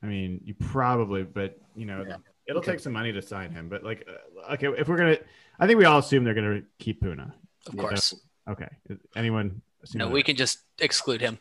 [0.04, 2.18] I mean, you probably, but you know, Yeah.
[2.48, 2.72] it'll Okay.
[2.72, 3.70] take some money to sign him.
[3.70, 5.18] But like, uh, okay, if we're gonna,
[5.60, 7.34] I think we all assume they're gonna keep Poona.
[7.68, 7.82] Of Yeah.
[7.82, 8.16] course.
[8.50, 8.70] Okay,
[9.16, 9.62] anyone?
[9.94, 10.14] No, that?
[10.14, 11.40] we can just exclude him.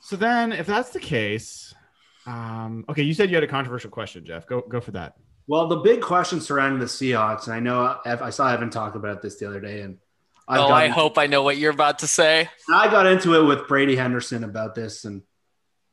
[0.00, 1.74] So then, if that's the case,
[2.26, 4.46] um, okay, you said you had a controversial question, Jeff.
[4.46, 5.16] Go go for that.
[5.46, 9.22] Well, the big question surrounding the Seahawks, and I know I saw Evan talk about
[9.22, 9.98] this the other day, and
[10.46, 12.48] I've oh, I hope I know what you're about to say.
[12.70, 15.22] I got into it with Brady Henderson about this, and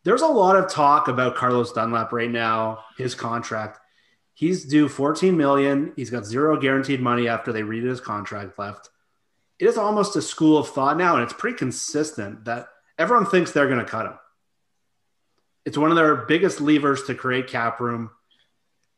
[0.03, 2.83] there's a lot of talk about Carlos Dunlap right now.
[2.97, 3.79] His contract,
[4.35, 5.93] he's due 14 million.
[5.95, 8.89] He's got zero guaranteed money after they read his contract left.
[9.57, 12.67] It is almost a school of thought now, and it's pretty consistent that
[12.99, 14.19] everyone thinks they're going to cut him.
[15.65, 18.11] It's one of their biggest levers to create cap room.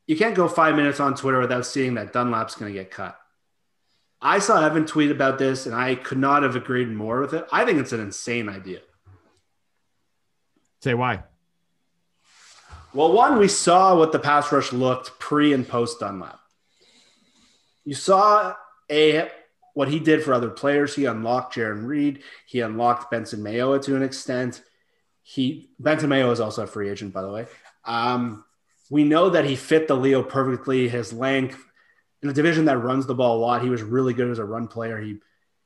[0.08, 3.18] You can't go five minutes on Twitter without seeing that Dunlap's going to get cut.
[4.20, 7.46] I saw Evan tweet about this, and I could not have agreed more with it.
[7.52, 8.80] I think it's an insane idea.
[10.82, 11.24] Say why.
[12.98, 16.40] Well, one, we saw what the pass rush looked pre and post Dunlap.
[17.86, 18.56] You saw
[18.90, 19.30] a
[19.76, 20.96] what he did for other players.
[20.96, 22.24] He unlocked Jarran Reed.
[22.48, 24.64] He unlocked Benson Mayowa to an extent.
[25.22, 27.46] He Benson Mayowa is also a free agent, by the way.
[27.86, 28.44] Um,
[28.90, 30.90] we know that he fit the Leo perfectly.
[30.90, 31.64] His length
[32.24, 34.44] in a division that runs the ball a lot, he was really good as a
[34.44, 35.00] run player.
[35.00, 35.18] He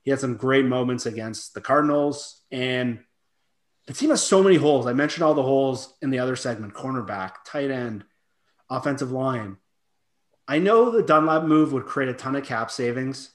[0.02, 3.00] he had some great moments against the Cardinals and
[3.92, 4.88] the team has so many holes.
[4.88, 8.06] I mentioned all the holes in the other segment cornerback, tight end,
[8.70, 9.58] offensive line.
[10.48, 13.32] I know the Dunlap move would create a ton of cap savings,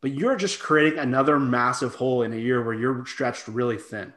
[0.00, 4.12] but you're just creating another massive hole in a year where you're stretched really thin.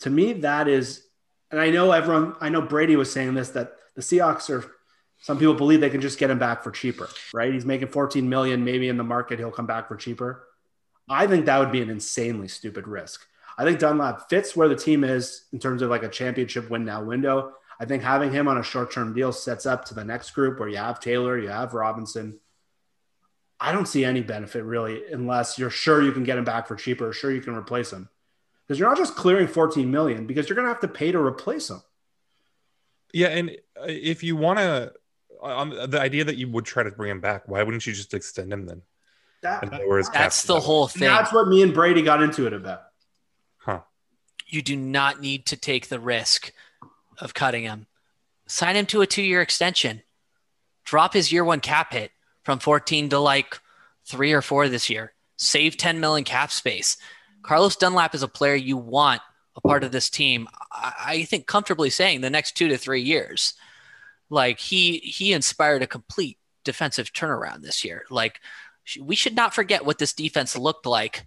[0.00, 1.04] To me, that is,
[1.50, 4.64] and I know everyone, I know Brady was saying this that the Seahawks are,
[5.20, 7.52] some people believe they can just get him back for cheaper, right?
[7.52, 10.46] He's making 14 million, maybe in the market he'll come back for cheaper.
[11.10, 13.26] I think that would be an insanely stupid risk.
[13.58, 16.84] I think Dunlap fits where the team is in terms of like a championship win
[16.84, 17.54] now window.
[17.80, 20.60] I think having him on a short term deal sets up to the next group
[20.60, 22.38] where you have Taylor, you have Robinson.
[23.60, 26.76] I don't see any benefit really unless you're sure you can get him back for
[26.76, 28.08] cheaper, sure you can replace him.
[28.66, 31.18] Because you're not just clearing 14 million because you're going to have to pay to
[31.18, 31.82] replace him.
[33.12, 33.50] Yeah, and
[33.80, 34.92] uh, if you want to,
[35.40, 38.12] on the idea that you would try to bring him back, why wouldn't you just
[38.14, 38.82] extend him then?
[39.42, 39.70] That,
[40.12, 41.02] that's the whole thing.
[41.08, 42.82] That's what me and Brady got into it about.
[44.48, 46.52] You do not need to take the risk
[47.18, 47.86] of cutting him.
[48.46, 50.02] Sign him to a two year extension.
[50.84, 52.12] Drop his year one cap hit
[52.44, 53.60] from 14 to like
[54.06, 55.12] three or four this year.
[55.36, 56.96] Save 10 million cap space.
[57.42, 59.20] Carlos Dunlap is a player you want
[59.54, 60.48] a part of this team.
[60.72, 63.54] I think comfortably saying the next two to three years.
[64.30, 68.04] Like he he inspired a complete defensive turnaround this year.
[68.10, 68.40] Like
[69.00, 71.26] we should not forget what this defense looked like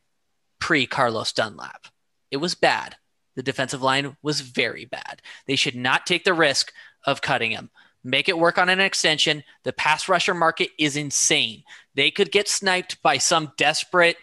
[0.60, 1.88] pre Carlos Dunlap.
[2.32, 2.96] It was bad.
[3.36, 5.22] The defensive line was very bad.
[5.48, 6.72] They should not take the risk
[7.06, 7.70] of cutting him.
[8.04, 9.44] Make it work on an extension.
[9.64, 11.64] The pass rusher market is insane.
[11.96, 14.18] They could get sniped by some desperate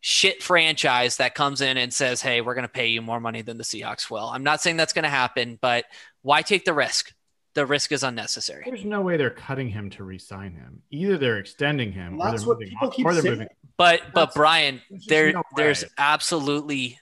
[0.00, 3.42] shit franchise that comes in and says, hey, we're going to pay you more money
[3.42, 4.24] than the Seahawks will.
[4.24, 5.84] I'm not saying that's going to happen, but
[6.22, 7.12] why take the risk?
[7.54, 8.62] The risk is unnecessary.
[8.64, 10.82] There's no way they're cutting him to re-sign him.
[10.90, 13.24] Either they're extending him, well, that's what people on, keep saying.
[13.24, 13.48] Moving.
[13.76, 17.00] But but that's, Brian, there no there's absolutely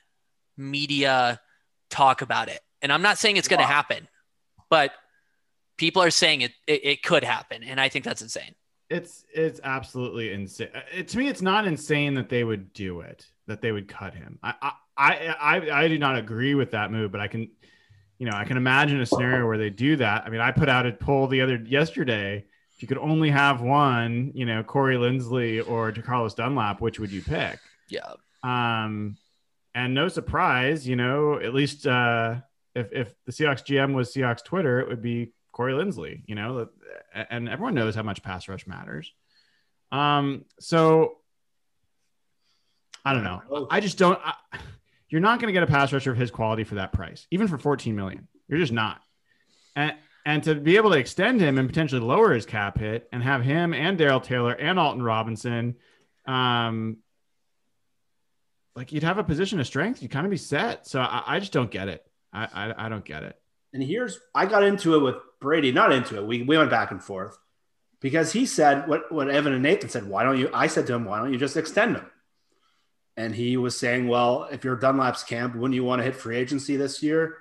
[0.59, 1.40] media
[1.88, 4.09] talk about it, and I'm not saying it's going to happen,
[4.68, 4.92] but
[5.78, 8.54] people are saying it, it it could happen, and I think that's insane
[8.90, 10.68] it's it's absolutely insane.
[10.74, 13.88] Uh, it, to me, it's not insane that they would do it, that they would
[13.88, 14.38] cut him.
[14.42, 17.50] I, I I I do not agree with that move, but I can,
[18.18, 20.24] you know, I can imagine a scenario where they do that.
[20.24, 22.44] I mean, I put out a poll the other yesterday.
[22.74, 27.11] If you could only have one, you know, Corey Linsley or Carlos Dunlap, which would
[27.11, 27.59] you pick?
[27.88, 28.12] Yeah.
[28.44, 29.16] Um,
[29.74, 32.36] and no surprise, you know, at least uh,
[32.74, 36.22] if if the Seahawks GM was Seahawks Twitter, it would be Corey Linsley.
[36.26, 36.68] You know,
[37.14, 39.12] and everyone knows how much pass rush matters.
[39.90, 41.18] Um, so
[43.04, 43.66] I don't know.
[43.70, 44.20] I just don't.
[44.22, 44.34] I,
[45.08, 47.48] you're not going to get a pass rusher of his quality for that price, even
[47.48, 48.28] for 14 million.
[48.48, 49.00] You're just not.
[49.74, 49.94] And
[50.26, 53.42] and to be able to extend him and potentially lower his cap hit and have
[53.42, 55.76] him and Darrell Taylor and Alton Robinson,
[56.26, 56.98] um,
[58.79, 60.01] like you'd have a position of strength.
[60.01, 60.87] you'd kind of be set.
[60.87, 62.07] So I, I just don't get it.
[62.33, 63.37] I, I I don't get it.
[63.74, 66.24] And here's I got into it with Brady, not into it.
[66.24, 67.37] We, we went back and forth
[68.01, 70.09] because he said what, what Evan and Nathan said.
[70.09, 70.49] Why don't you?
[70.55, 72.07] I said to him, why don't you just extend him?
[73.16, 76.37] And he was saying, well, if you're Dunlap's camp, wouldn't you want to hit free
[76.37, 77.37] agency this year?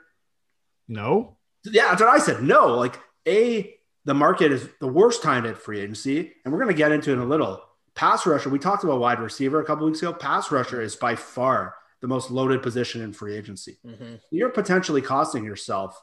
[0.87, 1.37] No.
[1.63, 2.41] Yeah, that's what I said.
[2.41, 3.75] No, like a
[4.05, 6.91] the market is the worst time to hit free agency, and we're going to get
[6.91, 7.61] into it in a little.
[7.97, 10.13] Pass rusher, we talked about wide receiver a couple weeks ago.
[10.13, 13.79] Pass rusher is by far the most loaded position in free agency.
[13.83, 14.17] Mm-hmm.
[14.29, 15.99] You're potentially costing yourself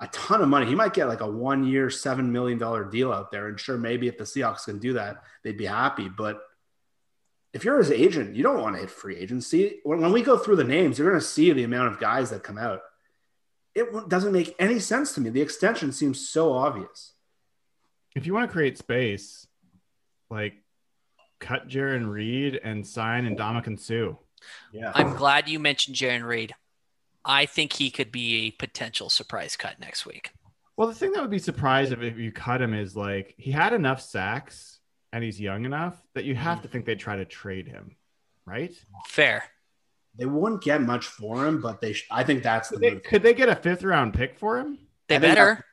[0.00, 0.66] a ton of money.
[0.66, 2.58] He might get like a one year, $7 million
[2.90, 3.46] deal out there.
[3.46, 6.08] And sure, maybe if the Seahawks can do that, they'd be happy.
[6.08, 6.40] But
[7.54, 9.78] if you're his agent, you don't want to hit free agency.
[9.84, 12.30] When, when we go through the names, you're going to see the amount of guys
[12.30, 12.80] that come out.
[13.76, 15.30] It doesn't make any sense to me.
[15.30, 17.12] The extension seems so obvious.
[18.16, 19.46] If you want to create space,
[20.28, 20.54] like
[21.42, 24.14] cut Jarran Reed and sign and Ndamukong Suh.
[24.72, 24.92] Yeah.
[24.94, 26.54] I'm glad you mentioned Jarran Reed.
[27.24, 30.32] I think he could be a potential surprise cut next week.
[30.76, 33.50] Well, the thing that would be surprised if, if you cut him is like he
[33.50, 34.78] had enough sacks
[35.12, 36.62] and he's young enough that you have mm-hmm.
[36.62, 37.96] to think they'd try to trade him,
[38.46, 38.72] right?
[39.06, 39.44] Fair.
[40.18, 41.92] They wouldn't get much for him, but they.
[41.92, 42.76] Sh- I think that's the.
[42.76, 44.78] Could they, could they, get a fifth round pick for him?
[45.08, 45.64] They better.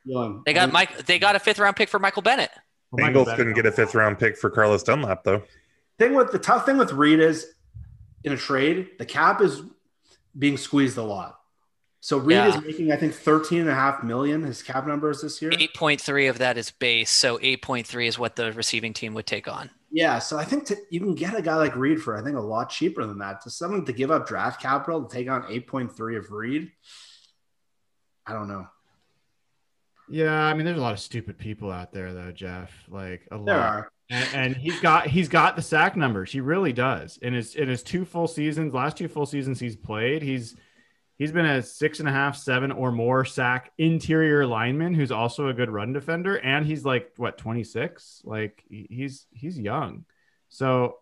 [0.46, 1.06] They got Mike.
[1.06, 2.50] They got a fifth round pick for Michael Bennett.
[2.90, 5.42] Well, Bengals Bennett couldn't get a fifth round pick for Carlos Dunlap though.
[6.00, 7.46] Thing with the tough thing with Reed is,
[8.24, 9.60] in a trade, the cap is
[10.36, 11.38] being squeezed a lot.
[12.00, 12.48] So Reed yeah.
[12.48, 14.42] is making, I think, 13 and a half million.
[14.42, 15.50] His cap numbers this year.
[15.50, 17.10] 8.3 of that is base.
[17.10, 19.68] So 8.3 is what the receiving team would take on.
[19.90, 20.18] Yeah.
[20.20, 22.40] So I think to, you can get a guy like Reed for, I think, a
[22.40, 23.42] lot cheaper than that.
[23.42, 26.72] To someone to give up draft capital to take on 8.3 of Reed,
[28.26, 28.66] I don't know.
[30.08, 30.32] Yeah.
[30.32, 32.72] I mean, there's a lot of stupid people out there, though, Jeff.
[32.88, 33.68] Like a there lot.
[33.68, 33.92] Are.
[34.10, 36.32] And, and he's got he's got the sack numbers.
[36.32, 37.16] He really does.
[37.18, 40.56] In his in his two full seasons, last two full seasons he's played, he's
[41.20, 45.48] He's been a six and a half, seven or more sack interior lineman who's also
[45.48, 48.22] a good run defender, and he's like what 26.
[48.24, 50.06] Like he's he's young,
[50.48, 50.96] so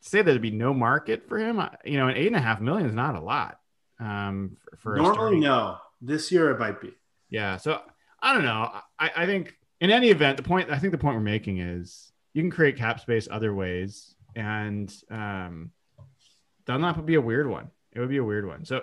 [0.00, 1.60] say there'd be no market for him.
[1.84, 3.60] You know, an eight and a half million is not a lot.
[3.98, 5.76] Um, for, for normally no.
[6.00, 6.94] This year it might be.
[7.28, 7.58] Yeah.
[7.58, 7.82] So
[8.22, 8.70] I don't know.
[8.98, 12.09] I, I think in any event, the point I think the point we're making is
[12.34, 15.70] you can create cap space other ways, and um,
[16.66, 18.64] Dunlap would be a weird one It would be a weird one.
[18.64, 18.82] So,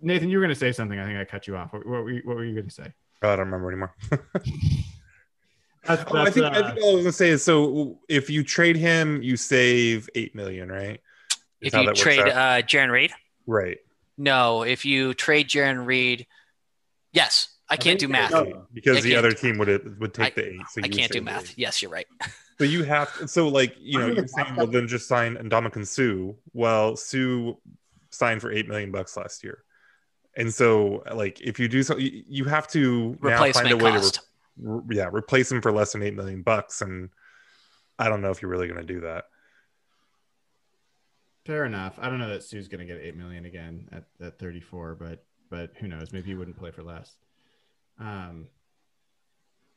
[0.00, 0.98] Nathan, you were going to say something.
[0.98, 1.72] I think I cut you off.
[1.72, 2.92] What, what were you, what were you going to say?
[3.22, 3.94] Oh, I don't remember anymore.
[5.84, 7.98] That's, Oh, I that's, think, I uh, think all I was gonna say is so
[8.08, 11.00] if you trade him, you save eight million, right?
[11.60, 12.28] Is If you trade out.
[12.28, 13.10] uh, Jarran Reed,
[13.48, 13.78] right,
[14.16, 14.62] no.
[14.62, 16.26] If you trade Jarran Reed,
[17.12, 18.32] yes, I can't do math.
[18.72, 20.60] because the other team would would take I- the eight.
[20.70, 21.50] So I you can't do math.
[21.50, 21.58] eight.
[21.58, 22.06] Yes, you're right.
[22.58, 26.34] So you have so like you know you're saying well then just sign Ndamukong Suh.
[26.52, 27.54] Well, Suh
[28.10, 29.64] signed for eight million bucks last year,
[30.36, 33.90] and so like if you do so, you, you have to now find a way
[33.92, 34.14] cost.
[34.16, 34.20] to
[34.58, 37.08] re- yeah replace him for less than eight million bucks, and
[37.98, 39.24] I don't know if you're really going to do that.
[41.44, 41.98] fair enough.
[42.00, 45.24] I don't know that Suh's going to get eight million again at, at 34, but
[45.50, 46.12] but who knows?
[46.12, 47.16] Maybe he wouldn't play for less.
[47.98, 48.48] Um,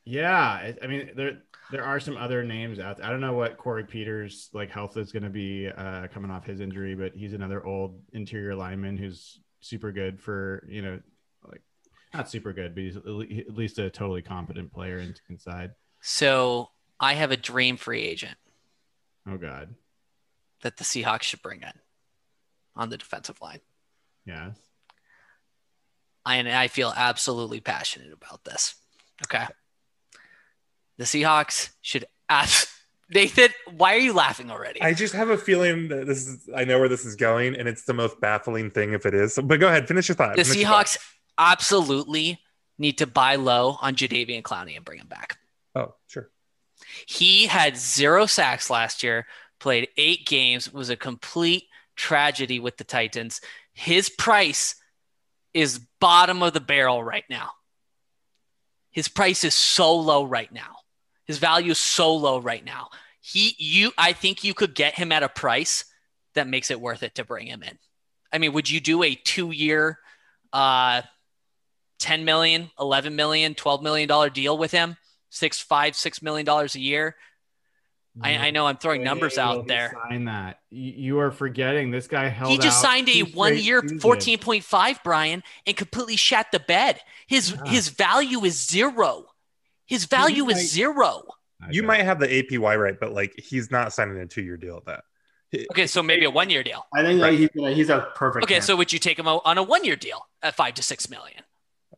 [0.04, 2.98] yeah, I, mean there there are some other names out.
[2.98, 3.06] There.
[3.06, 6.46] I don't know what Corey Peters like health is going to be uh, coming off
[6.46, 11.00] his injury, but he's another old interior lineman who's super good for you know
[11.48, 11.62] like
[12.14, 15.72] not super good, but he's at least a totally competent player in- inside.
[16.00, 18.36] So I have a dream free agent
[19.28, 19.74] Oh God,
[20.62, 21.72] that the Seahawks should bring in
[22.76, 23.60] on the defensive line.
[24.24, 24.56] yes.
[26.26, 28.74] I, and I feel absolutely passionate about this.
[29.24, 29.46] Okay.
[30.98, 32.68] The Seahawks should ask
[33.10, 34.82] Nathan, why are you laughing already?
[34.82, 37.68] I just have a feeling that this is I know where this is going, and
[37.68, 39.38] it's the most baffling thing if it is.
[39.40, 40.34] But go ahead, finish your thought.
[40.36, 40.64] the finish.
[40.64, 40.98] Seahawks
[41.38, 42.40] absolutely
[42.78, 45.38] need to buy low on Jadeveon Clowney and bring him back.
[45.76, 46.30] Oh, sure.
[47.06, 49.26] He had zero sacks last year,
[49.60, 51.64] played eight games, was a complete
[51.94, 53.40] tragedy with the Titans.
[53.72, 54.74] His price
[55.56, 57.52] is bottom of the barrel right now.
[58.90, 60.76] His price is so low right now.
[61.24, 62.90] His value is so low right now.
[63.20, 65.86] He you I think you could get him at a price
[66.34, 67.78] that makes it worth it to bring him in.
[68.30, 69.98] I mean, would you do a 2-year
[70.52, 71.02] uh
[72.00, 74.96] 10 million, 11 million, 12 million dollar deal with him?
[75.30, 77.16] Six, five, six million dollars a year.
[78.22, 79.94] I, I know I'm throwing numbers out there.
[80.08, 80.60] Sign that.
[80.70, 82.50] You, you are forgetting this guy held.
[82.50, 87.00] He just out signed a one year 14.5, Brian, and completely shat the bed.
[87.26, 87.70] His Yeah.
[87.70, 89.26] his value is zero.
[89.86, 91.24] His value might- is zero.
[91.70, 94.84] You might have the APY right, but like he's not signing a two-year deal at
[94.86, 95.04] that.
[95.70, 96.86] Okay, so maybe a one year deal.
[96.94, 97.38] I think Right.
[97.38, 98.44] he's, gonna- he's a perfect.
[98.44, 98.66] Okay, candidate.
[98.66, 101.42] so would you take him on a one year deal at five to six million?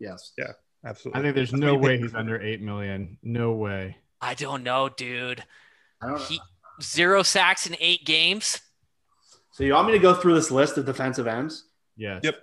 [0.01, 0.53] yes, Yeah,
[0.85, 1.19] Absolutely.
[1.19, 3.19] I think there's That's no way he's under eight million.
[3.23, 3.97] No way.
[4.21, 5.43] I don't know, dude.
[6.01, 6.24] I don't know.
[6.24, 6.40] He
[6.82, 8.61] zero sacks in eight games.
[9.53, 11.64] So you want me to go through this list of defensive ends?
[11.96, 12.20] Yes.
[12.22, 12.36] Yep.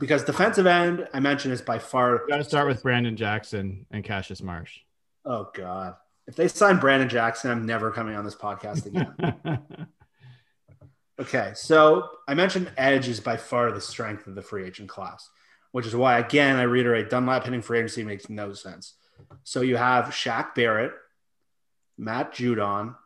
[0.00, 2.26] Because defensive end, I mentioned, is by far.
[2.26, 4.78] Got to start with Branden Jackson and Cassius Marsh.
[5.24, 5.96] Oh God!
[6.26, 9.60] If they sign Branden Jackson, I'm never coming on this podcast again.
[11.18, 15.30] Okay, so I mentioned edge is by far the strength of the free agent class,
[15.72, 18.94] which is why, again, I reiterate Dunlap hitting free agency makes no sense.
[19.42, 20.92] So you have Shaq Barrett,
[21.98, 22.96] Matt Judon,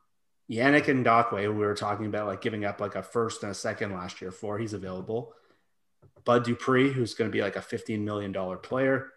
[0.51, 3.55] Yannick Ngakoue, who we were talking about, like giving up like a first and a
[3.55, 4.59] second last year for.
[4.59, 5.33] He's available.
[6.25, 9.13] Bud Dupree, who's going to be like a $15 million player.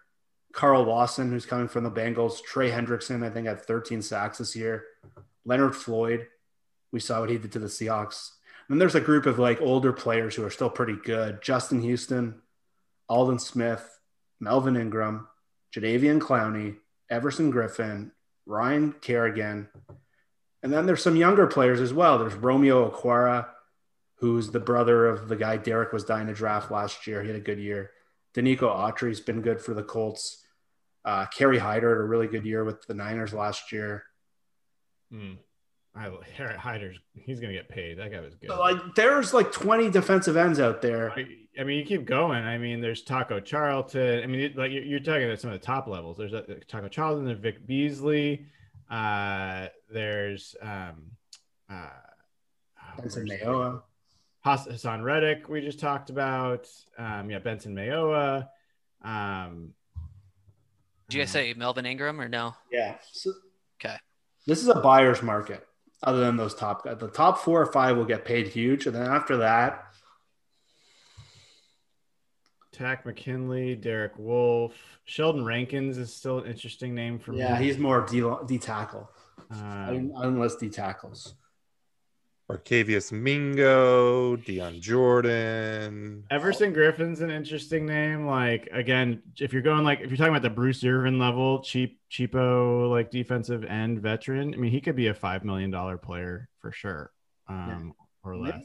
[0.54, 2.44] Carl Lawson, who's coming from the Bengals.
[2.44, 4.86] Trey Hendrickson, I think, had 13 sacks this year.
[5.46, 6.28] Leonard Floyd,
[6.92, 8.30] we saw what he did to the Seahawks.
[8.68, 11.42] And then there's a group of like older players who are still pretty good.
[11.42, 12.42] Justin Houston,
[13.10, 14.00] Aldon Smith,
[14.40, 15.28] Melvin Ingram,
[15.76, 16.78] Jadeveon Clowney,
[17.10, 18.12] Everson Griffen,
[18.46, 19.70] Ryan Kerrigan.
[20.62, 22.18] And then there's some younger players as well.
[22.18, 23.48] There's Romeo Okwara,
[24.16, 27.22] who's the brother of the guy Derek was dying to draft last year.
[27.22, 27.92] He had a good year.
[28.34, 30.46] Denico Autry's been good for the Colts.
[31.06, 34.06] Uh, Kerry Hyder had a really good year with the Niners last year.
[35.12, 35.34] Hmm.
[35.96, 38.00] I, Harry Hyder's he's gonna get paid.
[38.00, 38.50] That guy was good.
[38.50, 41.12] Like, there's like 20 defensive ends out there.
[41.12, 41.26] I,
[41.60, 42.44] I mean, you keep going.
[42.44, 44.24] I mean, there's Taco Charlton.
[44.24, 46.18] I mean, it- like you're, you're talking about some of the top levels.
[46.18, 48.48] There's uh, Taco Charlton, there's Vic Beasley.
[48.90, 51.04] Uh, there's um,
[51.70, 51.90] uh,
[52.82, 53.82] oh, Benson where's- Mayowa.
[54.42, 56.68] Hass- Haason Reddick, we just talked about.
[56.98, 58.48] Um, yeah, Benson Mayowa.
[59.04, 59.74] Um,
[61.08, 62.56] Did you guys say Melvin Ingram or no?
[62.72, 62.96] Yeah.
[63.12, 63.32] So,
[63.80, 63.96] Okay.
[64.48, 65.66] This is a buyer's market.
[66.04, 68.96] Other than those top guys, the top four or five will get paid huge, and
[68.96, 69.86] then after that,
[72.74, 74.74] Takk McKinley, Derek Wolfe,
[75.06, 77.66] Sheldon Rankins is still an interesting name for yeah, me.
[77.66, 79.10] he's more D, D tackle,
[79.52, 81.36] Um, unless D tackles.
[82.50, 86.26] Barkevious Mingo, Dion Jordan.
[86.30, 88.26] Everson Griffen's an interesting name.
[88.26, 92.00] Like again, if you're going like if you're talking about the Bruce Irvin level, cheap
[92.12, 94.54] cheapo like defensive end veteran.
[94.54, 97.12] I mean, he could be a five million dollar player for sure,
[97.48, 98.62] um, or less.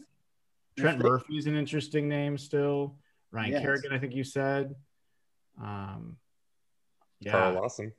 [0.76, 2.96] Trent Murphy's an interesting name still.
[3.30, 3.62] Ryan Yes.
[3.62, 4.74] Kerrigan, I think you said.
[5.60, 6.16] Um,
[7.20, 7.32] yeah.
[7.32, 7.92] Carl Lawson.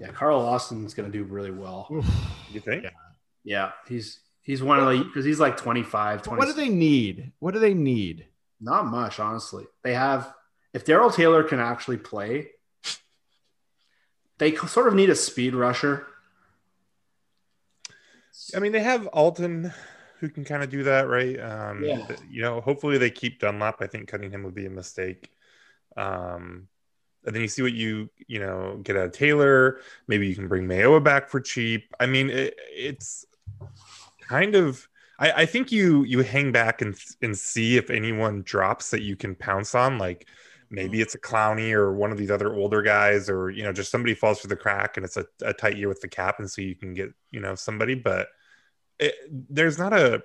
[0.00, 1.88] Yeah, Carl Lawson's going to do really well.
[2.52, 2.84] You think?
[2.84, 2.90] Yeah.
[3.44, 7.32] Yeah, he's he's one of the because he's like 25, But What do they need?
[7.40, 8.26] What do they need?
[8.60, 9.66] Not much, honestly.
[9.82, 10.32] They have
[10.72, 12.50] if Darrell Taylor can actually play,
[14.38, 16.06] they sort of need a speed rusher.
[18.54, 19.72] I mean, they have Alton
[20.20, 21.38] who can kind of do that, right?
[21.38, 22.06] Um, Yeah.
[22.30, 23.82] You know, hopefully they keep Dunlap.
[23.82, 25.30] I think cutting him would be a mistake.
[25.96, 26.68] Um,
[27.24, 29.80] and then you see what you you know get out of Taylor.
[30.06, 31.92] Maybe you can bring Mayowa back for cheap.
[31.98, 33.26] I mean, it, it's
[34.28, 34.88] kind of.
[35.18, 39.16] I, I think you you hang back and and see if anyone drops that you
[39.16, 39.98] can pounce on.
[39.98, 40.28] Like
[40.70, 43.90] maybe it's a Clowney or one of these other older guys, or you know just
[43.90, 46.50] somebody falls through the crack and it's a, a tight year with the cap, and
[46.50, 47.94] so you can get you know somebody.
[47.94, 48.28] But
[48.98, 50.22] it, there's not a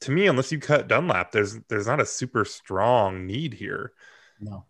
[0.00, 1.32] to me unless you cut Dunlap.
[1.32, 3.92] There's there's not a super strong need here.
[4.40, 4.64] No.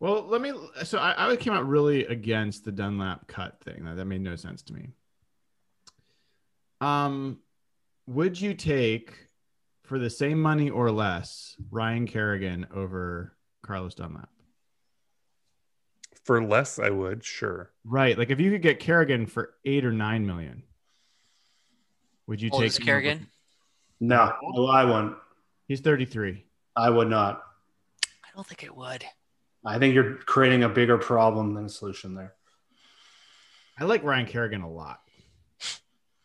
[0.00, 0.52] Well, let me.
[0.84, 3.84] So I, I came out really against the Dunlap cut thing.
[3.84, 4.88] That, that made no sense to me.
[6.80, 7.38] Um,
[8.06, 9.14] would you take
[9.84, 14.28] for the same money or less Ryan Kerrigan over Carlos Dunlap?
[16.24, 17.72] For less, I would sure.
[17.84, 18.16] Right.
[18.16, 20.62] Like if you could get Kerrigan for eight or nine million,
[22.26, 23.26] would you Old take Kerrigan?
[24.00, 25.16] No, no, I wouldn't.
[25.68, 26.44] He's 33.
[26.74, 27.42] I would not.
[28.04, 29.04] I don't think it would.
[29.64, 32.34] I think you're creating a bigger problem than a solution there.
[33.78, 35.01] I like Ryan Kerrigan a lot.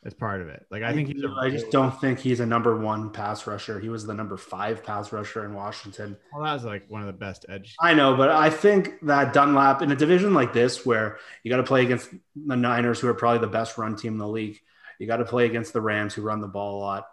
[0.08, 0.66] As part of it.
[0.72, 3.78] Like I think he's a I just don't think he's a number one pass rusher.
[3.78, 6.16] He was the number five pass rusher in Washington.
[6.32, 7.76] well, that was like one of the best edge.
[7.82, 11.58] I know, but I think that Dunlap in a division like this, where you got
[11.58, 14.58] to play against the Niners, who are probably the best run team in the league,
[14.98, 17.06] you got to play against the Rams, who run the ball a lot.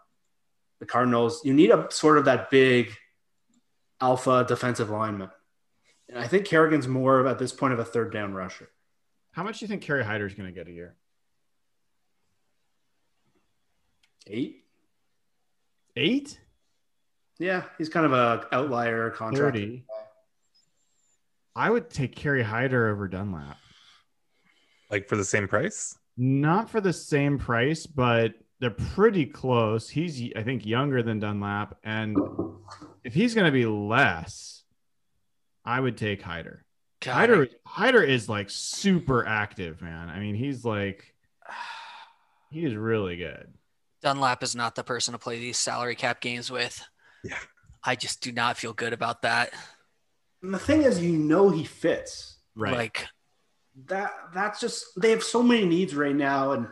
[0.79, 2.93] The Cardinals, you need a sort of that big
[4.01, 5.31] alpha defensive lineman.
[6.09, 8.69] And I think Kerrigan's more of at this point of a third down rusher.
[9.33, 10.95] How much do you think Kerry Hyder is going to get a year?
[14.27, 14.65] Eight?
[15.97, 16.41] Eight?
[17.39, 19.57] Yeah, he's kind of a outlier contract.
[19.57, 19.85] 30.
[21.57, 23.59] I would take Kerry Hyder over Dunlap.
[24.91, 25.97] Like for the same price.
[26.17, 29.89] Not for the same price, but they're pretty close.
[29.89, 31.77] He's, I think, younger than Dunlap.
[31.85, 32.17] And
[33.03, 34.63] if he's going to be less,
[35.65, 36.65] I would take Hyder.
[37.01, 40.09] God, Hyder, Hyder is like super active, man.
[40.09, 41.15] I mean, he's like,
[42.51, 43.53] he is really good.
[44.05, 46.81] Dunlap is not the person to play these salary cap games with.
[47.25, 47.39] Yeah.
[47.83, 49.53] I just do not feel good about that.
[50.43, 52.37] And the thing is, you know he fits.
[52.55, 52.75] Right.
[52.75, 53.07] Like,
[53.87, 56.69] that that's just they have so many needs right now and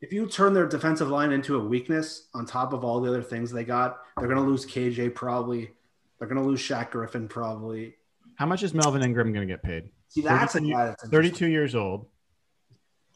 [0.00, 3.24] if you turn their defensive line into a weakness on top of all the other
[3.24, 5.72] things they got they're going to lose kj probably
[6.18, 7.96] they're going to lose Shaq griffin probably
[8.36, 9.90] How much is Melvin Ingram going to get paid?
[10.08, 12.06] see that's a guy that's 32 years old.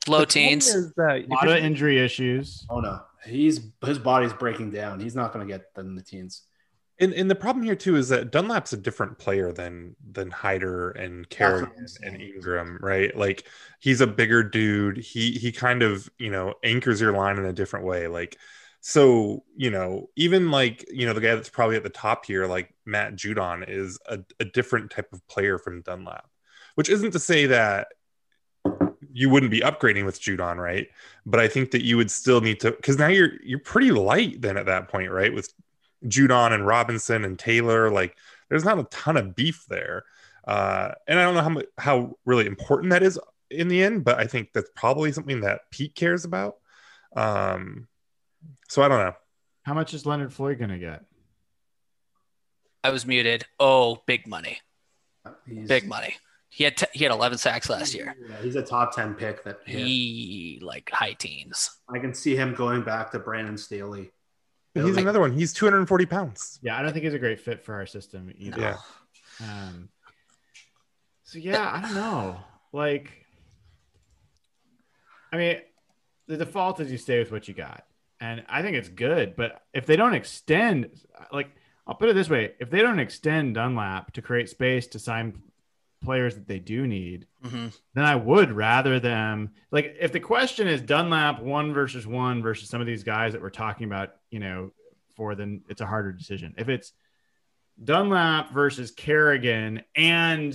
[0.08, 0.66] Low The teens.
[0.68, 2.66] is that A lot of injury issues.
[2.70, 6.42] oh no he's his body's breaking down he's not going to get in the teens
[7.00, 10.90] And, and the problem here too is that Dunlap's a different player than than Hyder
[10.90, 12.14] and what I'm Kerrigan saying.
[12.14, 13.16] and Ingram, right?
[13.16, 13.46] Like
[13.80, 14.96] he's a bigger dude.
[14.98, 18.08] He he kind of you know anchors your line in a different way.
[18.08, 18.36] Like
[18.80, 22.46] so you know even like you know the guy that's probably at the top here,
[22.46, 26.26] like Matt Judon, is a, a different type of player from Dunlap.
[26.76, 27.88] Which isn't to say that
[29.12, 30.88] you wouldn't be upgrading with Judon, right?
[31.26, 34.40] But I think that you would still need to because now you're you're pretty light
[34.40, 35.32] then at that point, right?
[35.32, 35.52] With
[36.06, 38.16] Judon and Robinson and Taylor, like
[38.48, 40.04] there's not a ton of beef there.
[40.46, 43.18] Uh, and I don't know how much, how really important that is
[43.50, 46.56] in the end, but I think that's probably something that Pete cares about.
[47.14, 47.88] Um,
[48.68, 49.14] so I don't know.
[49.62, 51.04] How much is Leonard Floyd going to get?
[52.82, 53.44] I was muted.
[53.60, 54.60] Oh, big money.
[55.46, 56.16] he's, Big money.
[56.58, 58.16] He had t- he had 11 sacks last year.
[58.28, 59.78] yeah, he's a top 10 pick that hit.
[59.78, 61.70] He like high teens.
[61.88, 64.10] i can see him going back to brandon staley
[64.74, 65.30] But he's Like- another one.
[65.30, 66.58] He's 240 pounds.
[66.60, 68.60] Yeah, I don't think he's a great fit for our system either.
[68.60, 68.76] Yeah.
[69.40, 69.88] Um,
[71.22, 72.40] so yeah, I don't know.
[72.72, 73.12] Like,
[75.32, 75.58] I mean,
[76.26, 77.84] the default is you stay with what you got,
[78.20, 79.36] and I think it's good.
[79.36, 80.90] But if they don't extend,
[81.32, 81.50] like,
[81.86, 85.40] I'll put it this way: if they don't extend Dunlap to create space to sign
[86.02, 90.68] players that they do need, hmm then I would rather them like if the question
[90.68, 94.38] is Dunlap one versus one versus some of these guys that we're talking about, you
[94.38, 94.72] know,
[95.16, 96.54] for then it's a harder decision.
[96.56, 96.92] If it's
[97.82, 100.54] Dunlap versus Kerrigan and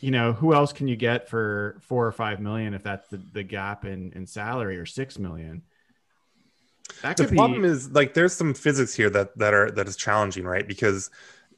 [0.00, 3.20] you know, who else can you get for four or five million if that's the,
[3.32, 5.62] the gap in, in salary or six million?
[7.02, 7.36] That the could be.
[7.36, 10.66] problem is like there's some physics here that that are that is challenging, right?
[10.66, 11.10] Because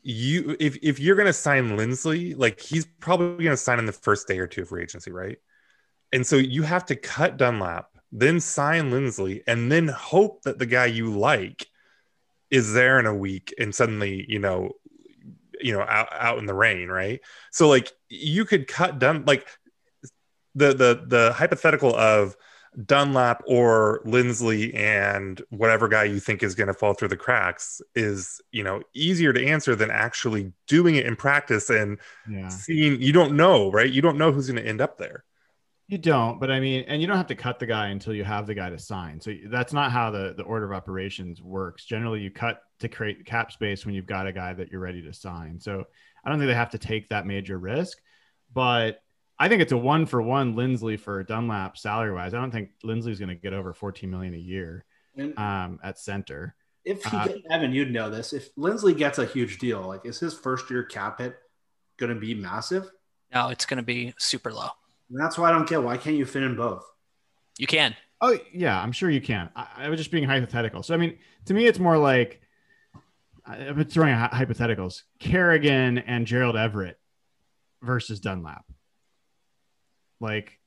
[0.02, 4.26] you if if you're gonna sign Linsley, like he's probably gonna sign in the first
[4.26, 5.38] day or two of free agency, right?
[6.12, 10.66] And so you have to cut Dunlap, then sign Linsley, and then hope that the
[10.66, 11.66] guy you like
[12.50, 14.72] is there in a week and suddenly, you know,
[15.60, 17.20] you know, out, out in the rain, right?
[17.50, 19.46] So like you could cut Dun like
[20.54, 22.36] the the the hypothetical of
[22.86, 27.82] Dunlap or Linsley and whatever guy you think is going to fall through the cracks
[27.94, 31.98] is, you know, easier to answer than actually doing it in practice and
[32.28, 32.48] yeah.
[32.48, 33.00] seeing.
[33.00, 33.90] You don't know, right?
[33.90, 35.24] You don't know who's going to end up there.
[35.88, 38.24] You don't, but I mean, and you don't have to cut the guy until you
[38.24, 39.20] have the guy to sign.
[39.20, 41.84] So that's not how the, the order of operations works.
[41.84, 45.02] Generally, you cut to create cap space when you've got a guy that you're ready
[45.02, 45.60] to sign.
[45.60, 45.84] So
[46.24, 47.98] I don't think they have to take that major risk,
[48.54, 49.02] but
[49.42, 52.32] I think it's a one for one Linsley for Dunlap salary wise.
[52.32, 54.84] I don't think Linsley's going to get over 14 million a year
[55.36, 56.54] um, at center.
[56.84, 58.32] if he, uh, get- Evan, you'd know this.
[58.32, 61.36] If Linsley gets a huge deal, like is his first year cap hit
[61.96, 62.88] going to be massive?
[63.34, 64.68] No, it's going to be super low.
[65.10, 66.84] And that's why I don't get why can't you fit in both?
[67.58, 67.96] You can.
[68.20, 69.50] Oh yeah, I'm sure you can.
[69.56, 70.84] I, I was just being hypothetical.
[70.84, 72.40] So I mean, to me, it's more like
[73.44, 77.00] I- I've throwing out hypotheticals: Kerrigan and Gerald Everett
[77.82, 78.64] versus Dunlap.
[80.22, 80.58] Like,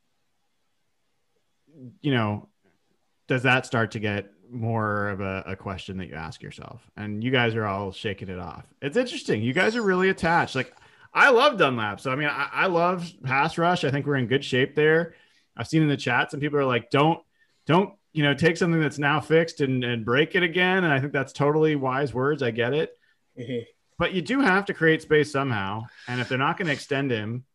[2.02, 2.50] you know,
[3.28, 6.82] does that start to get more of a, a question that you ask yourself?
[6.96, 8.66] And you guys are all shaking it off.
[8.82, 9.42] It's interesting.
[9.42, 10.56] You guys are really attached.
[10.56, 10.74] Like,
[11.14, 12.02] I love Dunlap.
[12.02, 13.86] So I mean, I, I love pass rush.
[13.86, 15.16] I think we're in good shape there.
[15.56, 17.22] I've seen in the chat some people are like, don't
[17.66, 20.84] don't you know take something that's now fixed and, and break it again.
[20.84, 22.44] And I think that's totally wise words.
[22.44, 22.98] I get it.
[23.40, 23.64] Mm-hmm.
[23.98, 25.86] But you do have to create space somehow.
[26.10, 27.46] And if they're not going to extend him,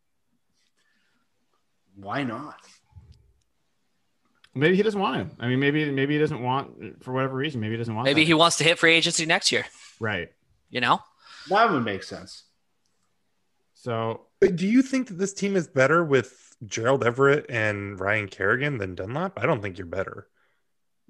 [1.97, 2.57] Why not?
[4.55, 5.31] maybe he doesn't want him.
[5.39, 7.61] I mean, maybe maybe he doesn't want for whatever reason.
[7.61, 8.05] Maybe he doesn't want.
[8.07, 8.27] Maybe that.
[8.27, 9.67] he wants to hit free agency next year.
[10.01, 10.31] right.
[10.69, 11.01] You know,
[11.49, 12.45] That would make sense.
[13.75, 18.29] So But do you think that this team is better with Gerald Everett and Ryan
[18.29, 19.39] Kerrigan than Dunlap?
[19.39, 20.29] I don't think you're better.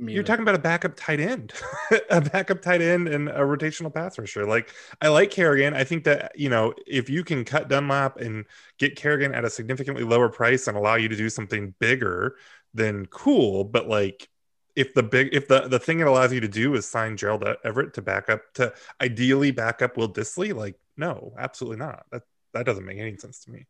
[0.03, 1.53] You're talking about a backup tight end,
[2.11, 4.47] a backup tight end and a rotational pass rusher.
[4.47, 4.73] Like
[5.03, 5.75] I like Kerrigan.
[5.75, 8.47] I think that you know if you can cut Dunlap and
[8.79, 12.37] get Kerrigan at a significantly lower price and allow you to do something bigger,
[12.73, 13.65] then cool.
[13.65, 14.29] But like
[14.75, 17.45] if the big if the the thing it allows you to do is sign Gerald
[17.63, 18.73] Everett to back up to
[19.03, 22.07] ideally back up Will Dissly, like no, absolutely not.
[22.11, 22.23] That
[22.55, 23.67] that doesn't make any sense to me.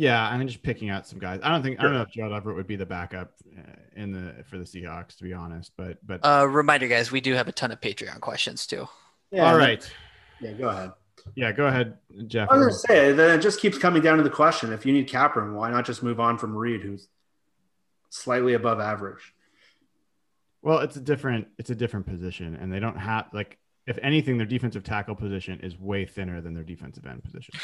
[0.00, 1.40] Yeah, I'm just picking out some guys.
[1.42, 3.60] I don't think I don't know if Gerald Everett would be the backup uh,
[3.94, 5.72] in the for the Seahawks to be honest.
[5.76, 8.88] But but uh, reminder, guys, we do have a ton of Patreon questions too.
[9.30, 9.88] Yeah, all right.
[10.40, 10.92] Yeah, go ahead.
[11.34, 11.98] Yeah, go ahead,
[12.28, 12.48] Jeff.
[12.50, 14.94] I was gonna say then it just keeps coming down to the question: if you
[14.94, 17.06] need cap room, why not just move on from Reed, who's
[18.08, 19.34] slightly above average?
[20.62, 24.38] Well, it's a different it's a different position, and they don't have like if anything,
[24.38, 27.54] their defensive tackle position is way thinner than their defensive end position.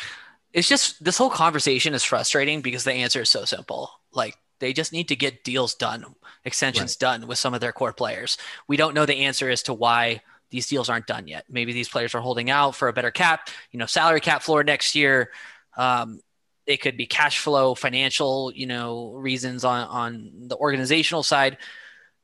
[0.53, 3.91] It's just this whole conversation is frustrating because the answer is so simple.
[4.13, 6.05] Like they just need to get deals done,
[6.45, 8.39] extensions done with some of their core players.
[8.67, 11.45] We don't know the answer as to why these deals aren't done yet.
[11.51, 14.65] Maybe these players are holding out for a better cap, you know, salary cap floor
[14.65, 15.31] next year.
[15.77, 16.21] Um,
[16.67, 21.59] it could be cash flow, financial, you know, reasons on on the organizational side,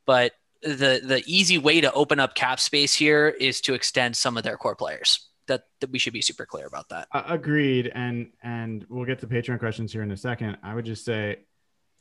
[0.06, 4.36] but the the easy way to open up cap space here is to extend some
[4.36, 5.28] of their core players.
[5.52, 7.08] That, that we should be super clear about that.
[7.12, 10.56] Uh, agreed, and and we'll get to Patreon questions here in a second.
[10.62, 11.36] I would just say,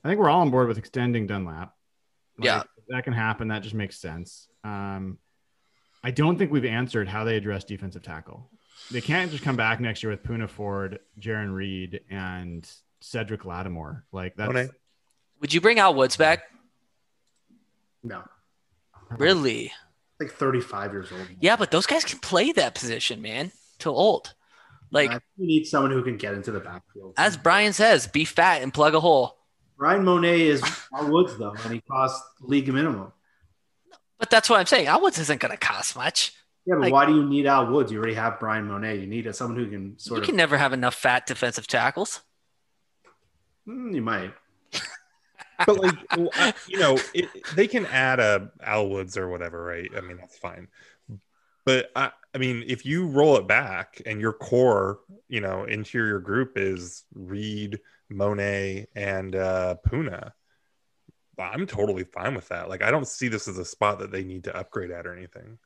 [0.03, 1.75] I think we're all on board with extending Dunlap.
[2.37, 2.63] Like, Yeah.
[2.87, 3.49] that can happen.
[3.49, 4.47] That just makes sense.
[4.63, 5.17] Um,
[6.01, 8.49] I don't think we've answered how they address defensive tackle.
[8.89, 12.65] They can't just come back next year with Poona Ford, Jarran Reed, and
[13.01, 14.05] Cedric Lattimore.
[14.13, 14.69] Like that's Mone.
[15.41, 16.43] Would you bring Al Woods back?
[18.01, 18.23] No,
[19.17, 19.71] Really?
[20.21, 21.27] Like 35 years old.
[21.39, 23.51] Yeah, but those guys can play that position, man.
[23.79, 24.33] Till old.
[24.91, 27.15] Like you need someone who can get into the backfield.
[27.17, 29.37] as Brian says, be fat and plug a hole.
[29.77, 30.61] Bryan Mone is
[30.95, 33.11] Al Woods though, and he costs league minimum.
[34.19, 34.85] But that's what I'm saying.
[34.87, 36.33] Al Woods isn't going to cost much.
[36.67, 37.91] Yeah, but Like- why do you need Al Woods?
[37.91, 38.83] You already have Bryan Mone.
[38.99, 40.27] You need someone who can sort You of.
[40.27, 42.21] can never have enough fat defensive tackles.
[43.65, 44.33] Hmm, you might.
[45.65, 49.89] but like you know it, they can add a Al Woods or whatever right?
[49.95, 50.67] I mean that's fine.
[51.65, 56.19] But I, I mean if you roll it back and your core you know interior
[56.19, 60.31] group is reed mone and uh poona
[61.39, 62.69] i'm totally fine with that.
[62.69, 65.15] Like i don't see this as a spot that they need to upgrade at or
[65.15, 65.57] anything.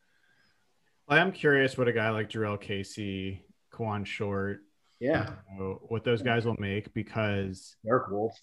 [1.08, 4.62] I am curious what a guy like Jurrell Casey, Kawann Short,
[5.00, 8.40] Yeah, you know, what those guys will make because Eric Wolfe.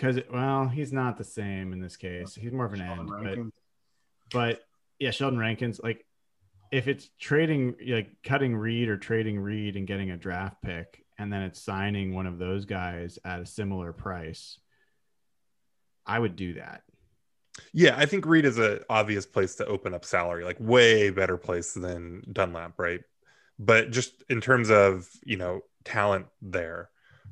[0.00, 2.34] Because well, he's not the same in this case.
[2.34, 3.38] He's more of an end, but
[4.32, 4.60] but
[4.98, 6.06] yeah, Sheldon Rankins, like
[6.72, 11.30] if it's trading, like cutting Reed or trading Reed and getting a draft pick, and
[11.30, 14.58] then it's signing one of those guys at a similar price,
[16.06, 16.82] I would do that.
[17.74, 21.36] Yeah, I think Reed is an obvious place to open up salary, like way better
[21.36, 23.00] place than Dunlap, right?
[23.58, 26.88] But just in terms of you know talent there,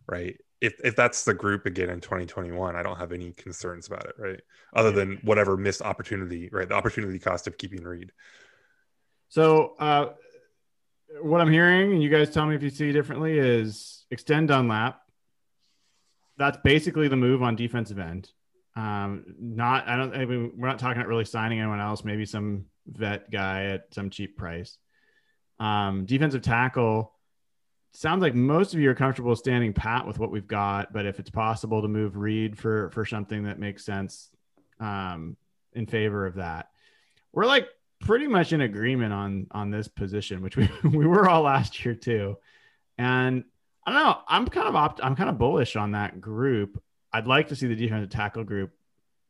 [0.06, 0.36] right?
[0.60, 4.14] If if that's the group again in 2021, I don't have any concerns about it,
[4.18, 4.40] right?
[4.74, 6.68] Other than whatever missed opportunity, right?
[6.68, 8.12] The opportunity cost of keeping Reed.
[9.28, 10.10] So uh,
[11.22, 15.00] what I'm hearing, and you guys tell me if you see differently, is extend Dunlap.
[16.38, 18.30] That's basically the move on defensive end.
[18.76, 22.24] Um, not I don't I mean we're not talking about really signing anyone else, maybe
[22.24, 24.78] some vet guy at some cheap price.
[25.58, 27.12] Um, defensive tackle
[27.92, 31.18] sounds like most of you are comfortable standing pat with what we've got, but if
[31.18, 34.30] it's possible to move Reed for for something that makes sense
[34.80, 35.36] um,
[35.72, 36.70] in favor of that,
[37.32, 37.68] we're like
[38.00, 41.94] pretty much in agreement on on this position, which we we were all last year
[41.94, 42.36] too.
[42.96, 43.44] And
[43.86, 46.82] I don't know, I'm kind of opt- I'm kind of bullish on that group.
[47.12, 48.72] I'd like to see the defensive tackle group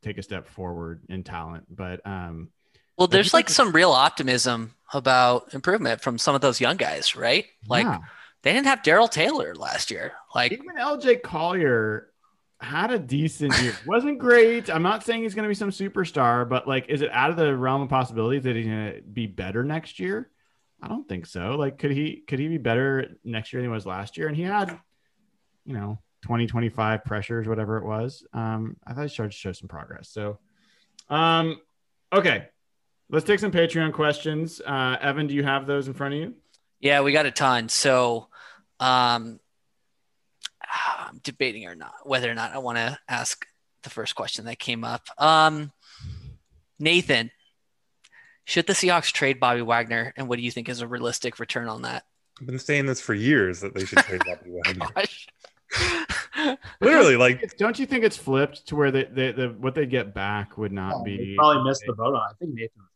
[0.02, 2.50] take a step forward in talent, but um,
[2.98, 7.46] well, there's like some real optimism about improvement from some of those young guys, right?
[7.68, 7.98] Like yeah.
[8.42, 10.12] They didn't have Darrell Taylor last year.
[10.34, 12.08] Like even LJ Collier
[12.60, 13.74] had a decent year.
[13.86, 14.70] wasn't great.
[14.70, 17.36] I'm not saying he's going to be some superstar, but like, is it out of
[17.36, 20.30] the realm of possibilities that he's going to be better next year?
[20.82, 21.56] I don't think so.
[21.56, 24.28] Like, could he could he be better next year than he was last year?
[24.28, 24.78] And he had,
[25.64, 28.24] you know, 20, 25 pressures, whatever it was.
[28.32, 30.08] Um, I thought he started to show some progress.
[30.08, 30.38] So,
[31.10, 31.60] um,
[32.12, 32.48] okay,
[33.10, 34.60] let's take some Patreon questions.
[34.64, 36.34] Uh, Evan, do you have those in front of you?
[36.80, 37.68] Yeah, we got a ton.
[37.68, 38.28] So,
[38.80, 39.40] um,
[40.98, 43.46] I'm debating or not whether or not I want to ask
[43.82, 45.08] the first question that came up.
[45.18, 45.72] Um,
[46.78, 47.30] Nathan,
[48.44, 51.68] should the Seahawks trade Bobby Wagner, and what do you think is a realistic return
[51.68, 52.04] on that?
[52.40, 54.86] I've been saying this for years that they should trade Bobby Wagner.
[56.80, 60.14] Literally, like, don't you think it's flipped to where they, they, the what they get
[60.14, 62.20] back would not Oh, be probably missed the boat on.
[62.30, 62.87] I think Nathan was right.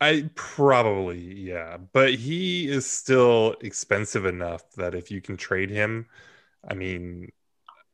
[0.00, 6.06] I probably, yeah, but he is still expensive enough that if you can trade him,
[6.68, 7.30] I mean,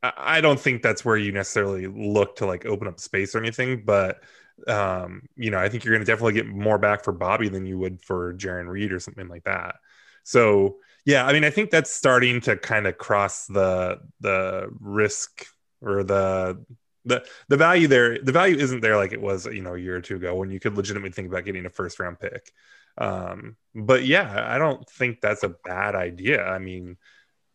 [0.03, 3.85] I, don't think that's where you necessarily look to like open up space or anything,
[3.85, 4.21] but
[4.67, 7.67] um, you know, I think you're going to definitely get more back for Bobby than
[7.67, 9.77] you would for Jarran Reed or something like that.
[10.25, 15.47] So, yeah, I mean, I think that's starting to kind of cross the the risk
[15.81, 16.65] or the
[17.05, 18.19] the the value there.
[18.19, 20.51] The value isn't there like it was, you know, a year or two ago when
[20.51, 22.53] you could legitimately think about getting a first round pick.
[22.99, 26.45] Um, but yeah, I don't think that's a bad idea.
[26.45, 26.99] I mean,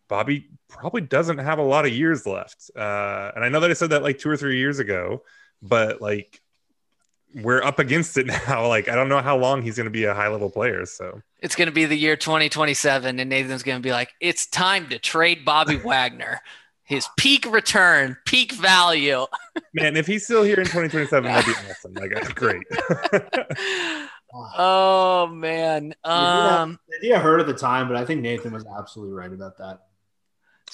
[0.08, 3.74] Bobby probably doesn't have a lot of years left, uh, and I know that I
[3.74, 5.24] said that like two or three years ago,
[5.62, 6.42] but like
[7.36, 8.68] we're up against it now.
[8.68, 10.86] Like I don't know how long he's going to be a high level player.
[10.86, 14.48] So It's going to be the year 2027, and Nathan's going to be like, it's
[14.48, 16.42] time to trade Bobby Wagner.
[16.88, 19.26] His peak return, peak value.
[19.74, 21.94] man, if he's still here in 2027, that'd be awesome.
[21.94, 22.64] Like that's great.
[24.58, 25.94] oh man.
[26.04, 26.80] Um.
[26.90, 29.82] The idea hurt at the time, but I think Nathan was absolutely right about that.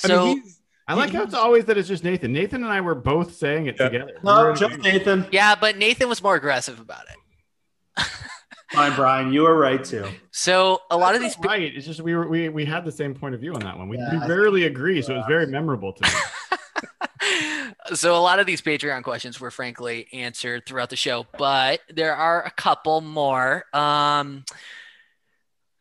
[0.03, 2.31] I So mean, he's, I like how it's always that it's just Nathan.
[2.33, 3.89] Nathan and I were both saying it Yeah.
[3.89, 4.11] together.
[4.23, 4.79] No, just.
[4.79, 5.25] Nathan.
[5.31, 8.05] yeah, but Nathan was more aggressive about it.
[8.73, 9.31] Fine, Brian.
[9.31, 10.07] You were right too.
[10.31, 11.35] So a lot of these.
[11.35, 11.75] That's right.
[11.75, 13.87] It's just we were we, we had the same point of view on that one.
[13.87, 16.09] We, Yeah, we rarely agree, so it was very memorable to me.
[17.95, 22.15] so a lot of these Patreon questions were frankly answered throughout the show, but there
[22.15, 23.65] are a couple more.
[23.73, 24.43] Um,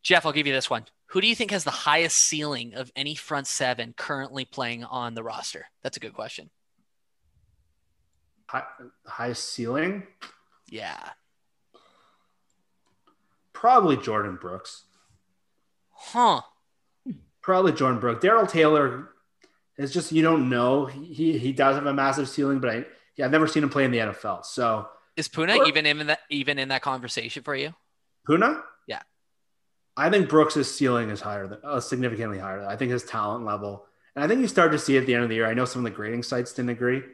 [0.02, 0.84] Jeff, I'll give you this one.
[1.06, 5.14] Who do you think has the highest ceiling of any front seven currently playing on
[5.14, 5.66] the roster?
[5.82, 6.50] That's a good question.
[8.48, 8.64] High,
[9.06, 10.06] highest ceiling,
[10.68, 11.10] Yeah.
[13.62, 14.86] Probably Jordyn Brooks.
[15.92, 16.40] Huh.
[17.42, 18.20] Probably Jordyn Brooks.
[18.20, 19.10] Darrell Taylor
[19.78, 20.86] is just you don't know.
[20.86, 22.84] He he does have a massive ceiling, but I
[23.14, 24.44] yeah, I've never seen him play in the NFL.
[24.44, 27.72] So Is Poona Or- even in that even in that conversation for you?
[28.28, 29.02] Poona, Yeah.
[29.96, 32.66] I think Brooks' ceiling is higher, than, uh, significantly higher.
[32.66, 33.86] I think his talent level,
[34.16, 35.46] and I think you start to see at the end of the year.
[35.46, 37.04] I know some of the grading sites didn't agree,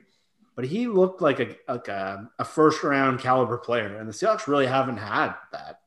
[0.57, 4.47] but he looked like a like a, a first round caliber player, and the Seahawks
[4.47, 5.81] really haven't had that.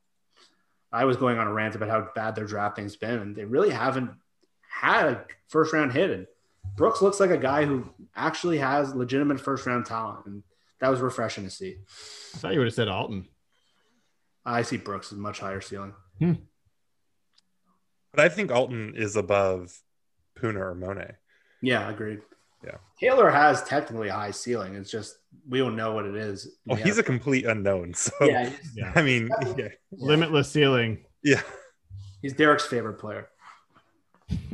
[0.92, 3.70] I was going on a rant about how bad their drafting's been, and they really
[3.70, 4.10] haven't
[4.68, 6.10] had a first round hit.
[6.10, 6.26] And
[6.76, 10.42] Brooks looks like a guy who actually has legitimate first round talent, and
[10.80, 11.76] that was refreshing to see.
[12.34, 13.26] I thought you would have said Alton.
[14.44, 15.94] I see Brooks is much higher ceiling.
[16.18, 16.32] Hmm.
[18.10, 19.76] but I think Alton is above
[20.36, 21.12] Poona or Mone.
[21.62, 22.20] Yeah, agreed.
[22.64, 22.76] Yeah.
[23.00, 24.74] Taylor has technically a high ceiling.
[24.76, 25.16] It's just
[25.48, 26.56] we don't know what it is.
[26.66, 27.94] Well, We he's a complete unknown.
[27.94, 28.92] So yeah, Yeah.
[28.94, 31.04] I mean, yeah, Limitless ceiling.
[31.24, 31.40] yeah.
[32.20, 33.28] he's Derek's favorite player.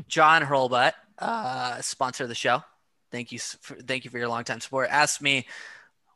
[0.09, 2.63] John Hurlbutt, uh, sponsor of the show.
[3.11, 4.89] Thank you, for, thank you for your longtime support.
[4.91, 5.47] Asked me,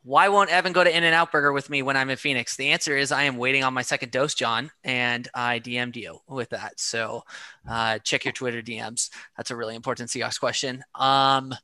[0.03, 2.57] why won't Evan go to In and Out Burger with me when I'm in Phoenix?
[2.57, 6.19] The answer is I am waiting on my second dose, John, and I DM'd you
[6.27, 6.79] with that.
[6.79, 7.23] So
[7.69, 9.09] uh, check your Twitter DMs.
[9.37, 10.83] That's a really important Seahawks question.
[10.93, 11.55] Um,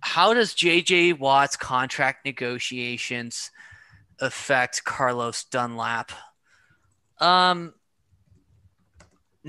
[0.00, 3.52] how does JJ Watt's contract negotiations
[4.18, 6.10] affect Carlos Dunlap?
[7.20, 7.74] Um,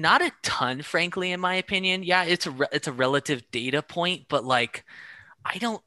[0.02, 2.04] not a ton, frankly, in my opinion.
[2.04, 4.86] Yeah, it's a re- it's a relative data point, but like,
[5.46, 5.82] I don't.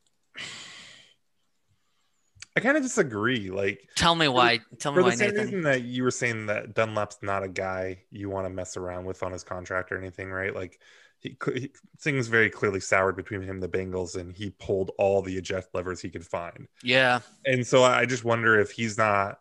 [2.56, 3.50] I kind of disagree.
[3.50, 4.60] Like Tell me why.
[4.78, 5.44] Tell me for why, the same Nathan.
[5.44, 9.06] reason that you were saying that Dunlap's not a guy you want to mess around
[9.06, 10.54] with on his contract or anything, right?
[10.54, 10.78] Like
[11.20, 15.22] he, he things very clearly soured between him and the Bengals, and he pulled all
[15.22, 16.66] the eject levers he could find.
[16.82, 19.38] Yeah, And so I just wonder if he's not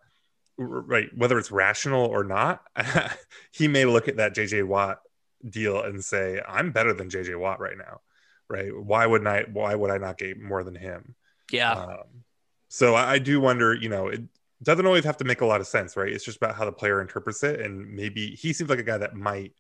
[0.57, 2.61] right, whether it's rational or not.
[3.51, 4.99] he may look at that JJ Watt
[5.47, 8.01] deal and say, "I'm better than JJ Watt right now."
[8.49, 8.75] Right?
[8.75, 9.45] Why wouldn't I?
[9.51, 11.15] Why would I not get more than him?
[11.51, 12.23] yeah, Um,
[12.69, 14.21] so I, I do wonder, you know, it
[14.63, 16.11] doesn't always have to make a lot of sense, right?
[16.11, 17.59] It's just about how the player interprets it.
[17.59, 19.53] And maybe he seems like a guy that might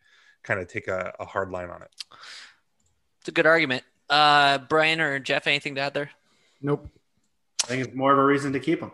[0.43, 1.89] kind of take a, a hard line on it.
[3.19, 3.83] it's a good argument.
[4.09, 6.11] Uh, Brian or Jeff, anything to add there?
[6.61, 6.87] Nope.
[7.63, 8.91] I think it's more of a reason to keep him.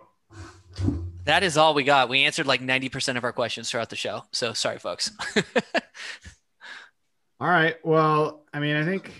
[1.25, 2.09] That is all we got.
[2.09, 4.23] We answered like ninety percent of our questions throughout the show.
[4.31, 5.11] So sorry, folks.
[7.39, 7.75] All right.
[7.83, 9.11] Well, I mean, I think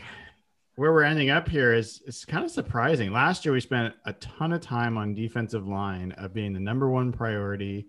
[0.75, 3.11] where we're ending up here is it's kind of surprising.
[3.11, 6.89] Last year we spent a ton of time on defensive line of being the number
[6.89, 7.87] one priority.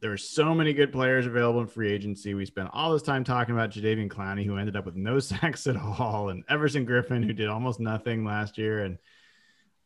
[0.00, 2.32] There were so many good players available in free agency.
[2.34, 5.66] We spent all this time talking about Jadeveon Clowney, who ended up with no sacks
[5.66, 8.96] at all, and Everson Griffen, who did almost nothing last year, and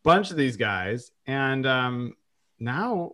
[0.04, 1.10] bunch of these guys.
[1.26, 2.14] And um,
[2.64, 3.12] now,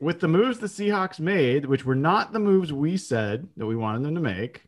[0.00, 3.76] with the moves the Seahawks made, which were not the moves we said that we
[3.76, 4.62] wanted them to make,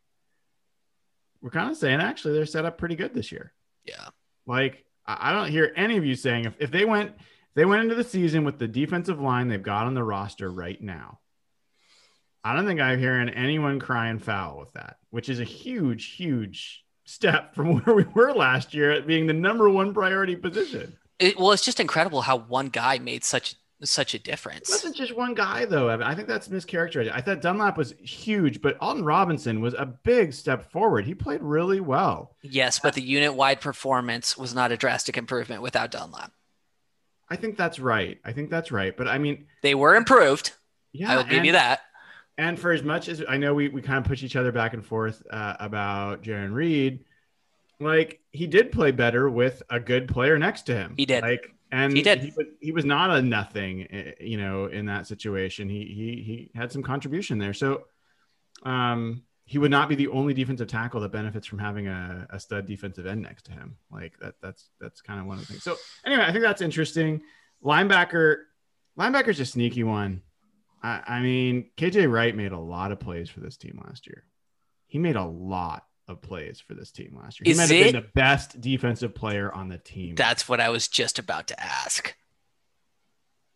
[1.41, 3.53] we're kind of saying actually they're set up pretty good this year.
[3.85, 4.09] yeah,
[4.47, 7.83] Like I don't hear any of you saying if, if they went if they went
[7.83, 11.19] into the season with the defensive line they've got on the roster right now.
[12.45, 16.85] I don't think I'm hearing anyone crying foul with that, which is a huge, huge
[17.05, 20.97] step from where we were last year at being the number one priority position.
[21.19, 23.55] it, well, it's just incredible how one guy made such
[23.85, 24.69] such a difference.
[24.69, 25.89] It wasn't just one guy though.
[25.89, 26.07] Evan.
[26.07, 27.11] I think that's mischaracterized.
[27.13, 31.05] I thought Dunlap was huge, but Alton Robinson was a big step forward.
[31.05, 32.37] He played really well.
[32.43, 36.33] Yes, but the unit wide performance was not a drastic improvement without Dunlap.
[37.29, 38.19] I think that's right.
[38.25, 38.97] I think that's right.
[38.97, 40.53] But I mean, They were improved.
[40.93, 41.81] yeah, I will give and- you that.
[42.39, 44.73] And for as much as I know, we, we kind of push each other back
[44.73, 47.05] and forth uh, about Jarran Reed.
[47.79, 50.95] Like he did play better with a good player next to him.
[50.97, 51.23] He did.
[51.23, 52.21] Like, and He did.
[52.21, 55.69] He was, he was not a nothing, eh, you know, in that situation.
[55.69, 57.55] He he he had some contribution there.
[57.55, 57.85] So,
[58.63, 62.39] um, he would not be the only defensive tackle that benefits from having a, a
[62.39, 63.77] stud defensive end next to him.
[63.91, 64.35] Like that.
[64.43, 65.65] That's that's kind of one of the things.
[65.65, 67.23] So anyway, I think that's interesting.
[67.65, 68.37] Linebacker,
[68.99, 70.21] linebacker's a sneaky one.
[70.83, 74.25] I, I mean, KJ Wright made a lot of plays for this team last year.
[74.89, 77.45] He made a lot of plays for this team last year.
[77.47, 80.15] He Is might have been it- the best defensive player on the team.
[80.15, 82.15] That's what I was just about to ask.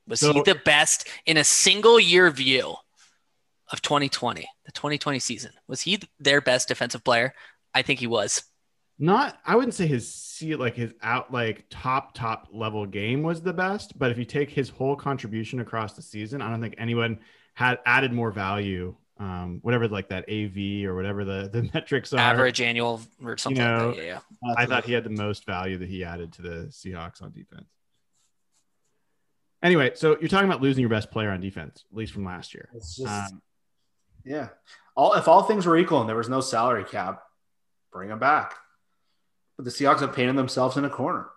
[0.09, 2.77] Was So- he the best in a single year view
[3.73, 5.53] of 2020, the 2020 season?
[5.67, 7.35] Was he their best defensive player?
[7.75, 8.43] I think he was.
[8.99, 13.43] not I wouldn't say his see like his out like top top level game was
[13.43, 16.77] the best, but if you take his whole contribution across the season, I don't think
[16.79, 17.21] anyone
[17.55, 18.97] had added more value.
[19.19, 22.19] Um, whatever like that AV or whatever the the metrics are.
[22.19, 24.05] Average annual or something know, like that.
[24.05, 24.55] Yeah, yeah.
[24.59, 27.67] I thought he had the most value that he added to the Seahawks on defense.
[29.63, 32.53] Anyway, so you're talking about losing your best player on defense, at least from last
[32.53, 32.69] year.
[32.75, 33.43] It's just, Um,
[34.25, 34.49] yeah.
[34.95, 37.23] All if all things were equal and there was no salary cap,
[37.93, 38.55] bring him back.
[39.57, 41.31] But the Seahawks have painted themselves in a corner.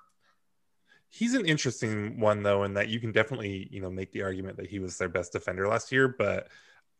[1.09, 4.57] He's an interesting one though, in that you can definitely, you know, make the argument
[4.57, 6.49] that he was their best defender last year, but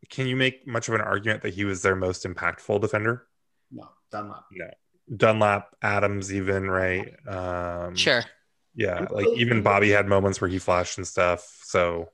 [0.10, 3.26] can you make much of an argument that he was their most impactful defender?
[3.72, 4.46] No, Dunlap.
[4.52, 4.70] No.
[5.16, 7.14] Dunlap, Adams, even right?
[7.28, 8.24] Um, Sure.
[8.76, 11.62] Yeah, like even Bobby had moments where he flashed and stuff.
[11.64, 12.10] So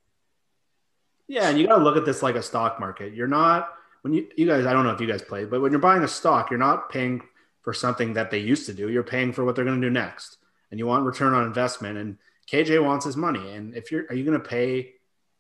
[1.28, 3.14] Yeah, and you got to look at this like a stock market.
[3.14, 3.70] You're not
[4.02, 4.66] when you you guys.
[4.66, 6.90] I don't know if you guys played, but when you're buying a stock, you're not
[6.90, 7.22] paying
[7.62, 8.90] for something that they used to do.
[8.90, 10.38] You're paying for what they're going to do next,
[10.72, 11.98] and you want return on investment.
[11.98, 12.18] And
[12.50, 13.52] KJ wants his money.
[13.52, 14.94] And if you're, are you going to pay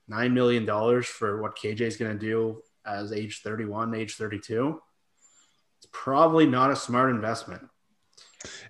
[0.07, 4.79] nine million dollars for what KJ is going to do as age 31, age 32?
[5.85, 7.61] it's probably not a smart investment.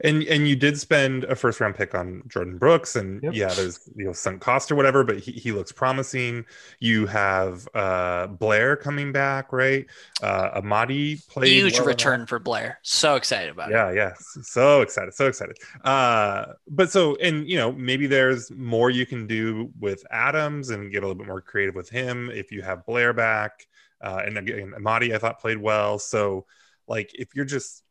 [0.01, 3.33] And and you did spend a first round pick on Jordyn Brooks, and Yep.
[3.33, 6.45] yeah, there's you know sunk cost or whatever, but he, he looks promising.
[6.79, 9.85] You have uh Blair coming back, right?
[10.21, 11.87] Uh Amadi played Huge well enough.
[11.87, 12.79] return for Blair.
[12.83, 13.73] So excited about it.
[13.73, 14.13] Yeah, yeah.
[14.43, 15.57] So excited, so excited.
[15.83, 20.91] Uh, but so and you know, maybe there's more you can do with Adams and
[20.91, 23.67] get a little bit more creative with him if you have Blair back.
[24.01, 25.97] Uh, and again, Amadi I thought played well.
[25.99, 26.45] So
[26.87, 27.81] like if you're just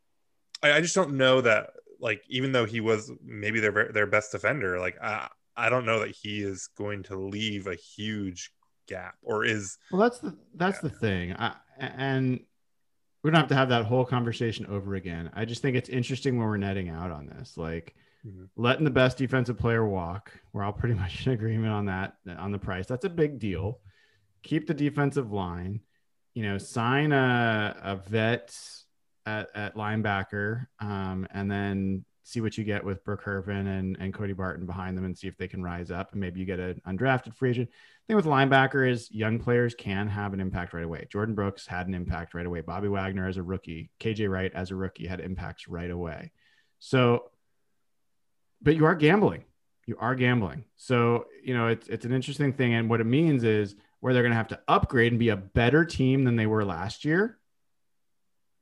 [0.63, 1.71] I, I just don't know that
[2.01, 6.01] like even though he was maybe their their best defender, like I I don't know
[6.01, 8.53] that he is going to leave a huge
[8.89, 12.41] gap or is Well, that's the that's the thing, I, and
[13.23, 15.31] we don't have to have that whole conversation over again.
[15.33, 17.95] I just think it's interesting when we're netting out on this, like
[18.27, 18.49] Mhm.
[18.57, 20.33] letting the best defensive player walk.
[20.53, 22.87] We're all pretty much in agreement on that on the price.
[22.87, 23.81] That's a big deal.
[24.43, 25.81] Keep the defensive line.
[26.35, 28.55] You know, sign a a vet
[29.27, 34.33] at, at linebacker, um, and then see what you get with Burr-Kirven and, and Cody
[34.33, 36.13] Barton behind them and see if they can rise up.
[36.13, 37.69] And maybe you get an undrafted free agent
[38.07, 41.07] thing with linebacker is young players can have an impact right away.
[41.13, 42.61] Jordyn Brooks had an impact right away.
[42.61, 46.33] Bobby Wagner as a rookie, KJ Wright as a rookie had impacts right away.
[46.79, 47.31] So,
[48.61, 49.45] but you are gambling.
[49.87, 50.65] You are gambling.
[50.77, 52.75] So, you know, it's it's an interesting thing.
[52.75, 55.85] And what it means is where they're gonna have to upgrade and be a better
[55.85, 57.39] team than they were last year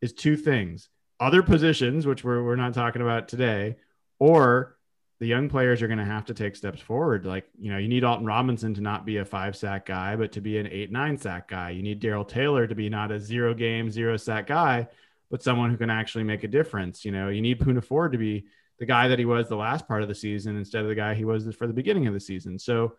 [0.03, 0.91] is two things.
[1.19, 3.77] Other positions, which we're we're not talking about today,
[4.19, 4.77] or
[5.21, 7.25] the young players are going to have to take steps forward.
[7.25, 10.33] Like, you know, you need Alton Robinson to not be a five sack guy, but
[10.33, 11.71] to be an eight, nine sack guy.
[11.71, 14.89] You need Darrell Taylor to be not a zero game, zero sack guy,
[15.31, 17.05] but someone who can actually make a difference.
[17.05, 18.47] You know, you need Poona Ford to be
[18.81, 21.15] the guy that he was the last part of the season instead of the guy
[21.15, 22.59] he was for the beginning of the season.
[22.59, 22.97] So,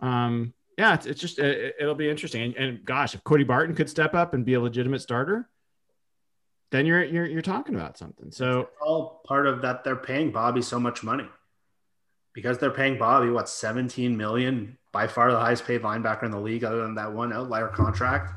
[0.00, 2.42] um, yeah, it's, it's just, it, it'll be interesting.
[2.42, 5.48] And, and gosh, if Cody Barton could step up and be a legitimate starter,
[6.70, 8.30] then you're, you're, you're talking about something.
[8.30, 11.26] So, It's all part of that they're paying Bobby so much money
[12.34, 16.40] because they're paying Bobby what 17 million by far the highest paid linebacker in the
[16.40, 18.32] league other than that one outlier contract.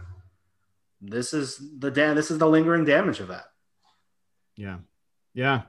[1.01, 3.45] This is the da- this is the lingering damage of that.
[4.55, 4.77] Yeah.
[5.33, 5.61] Yeah.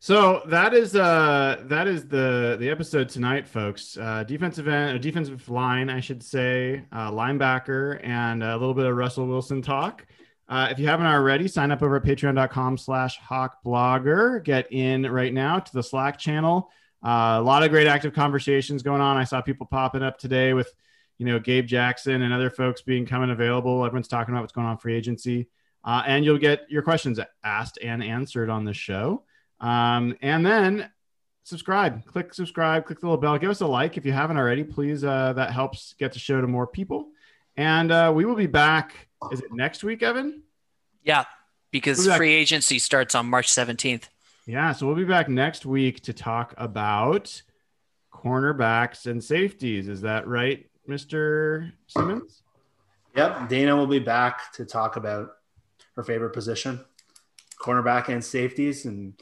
[0.00, 3.96] So that is uh that is the the episode tonight, folks.
[3.96, 8.86] Uh defensive end or defensive line, I should say, uh linebacker and a little bit
[8.86, 10.06] of Russell Wilson talk.
[10.48, 14.42] Uh, if you haven't already, sign up over at patreon.com slash hawkblogger.
[14.42, 16.70] Get in right now to the Slack channel.
[17.04, 19.16] Uh, a lot of great active conversations going on.
[19.16, 20.72] I saw people popping up today with,
[21.18, 23.84] you know, Gabe Jackson and other folks being coming available.
[23.84, 25.48] Everyone's talking about what's going on free agency.
[25.84, 29.24] Uh, and you'll get your questions asked and answered on the show.
[29.60, 30.90] Um, and then
[31.44, 34.64] subscribe, click subscribe, click the little bell, give us a like if you haven't already,
[34.64, 35.04] please.
[35.04, 37.08] Uh, that helps get the show to more people.
[37.56, 39.07] And uh, we will be back.
[39.32, 40.42] Is it next week, Evan?
[41.02, 41.24] Yeah,
[41.70, 42.16] because Who's that?
[42.16, 44.04] free agency starts on March 17th.
[44.46, 47.42] Yeah, so we'll be back next week to talk about
[48.12, 49.88] cornerbacks and safeties.
[49.88, 51.72] Is that right, Mr.
[51.86, 52.42] Simmons?
[53.14, 55.32] Yep, Dana will be back to talk about
[55.96, 56.80] her favorite position,
[57.60, 58.86] cornerback and safeties.
[58.86, 59.14] And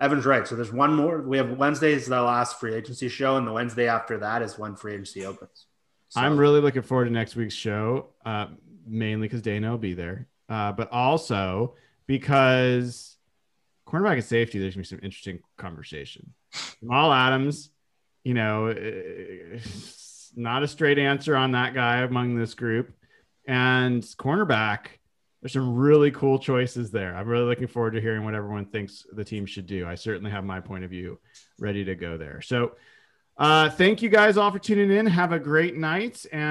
[0.00, 0.46] Evan's right.
[0.46, 1.22] So there's one more.
[1.22, 4.58] We have Wednesday is the last free agency show, and the Wednesday after that is
[4.58, 5.66] when free agency opens.
[6.08, 8.46] So, I'm really looking forward to next week's show, uh,
[8.86, 11.74] mainly because Dana will be there, uh, but also
[12.06, 13.16] because
[13.86, 16.32] cornerback and safety, there's to be some interesting conversation.
[16.80, 17.70] Jamal Adams,
[18.22, 19.58] you know, eh,
[20.36, 22.92] not a straight answer on that guy among this group.
[23.46, 24.86] And cornerback,
[25.42, 27.14] there's some really cool choices there.
[27.14, 29.86] I'm really looking forward to hearing what everyone thinks the team should do.
[29.86, 31.18] I certainly have my point of view
[31.58, 32.40] ready to go there.
[32.40, 32.72] So,
[33.36, 35.06] uh, thank you guys all for tuning in.
[35.06, 36.24] Have a great night.
[36.32, 36.44] And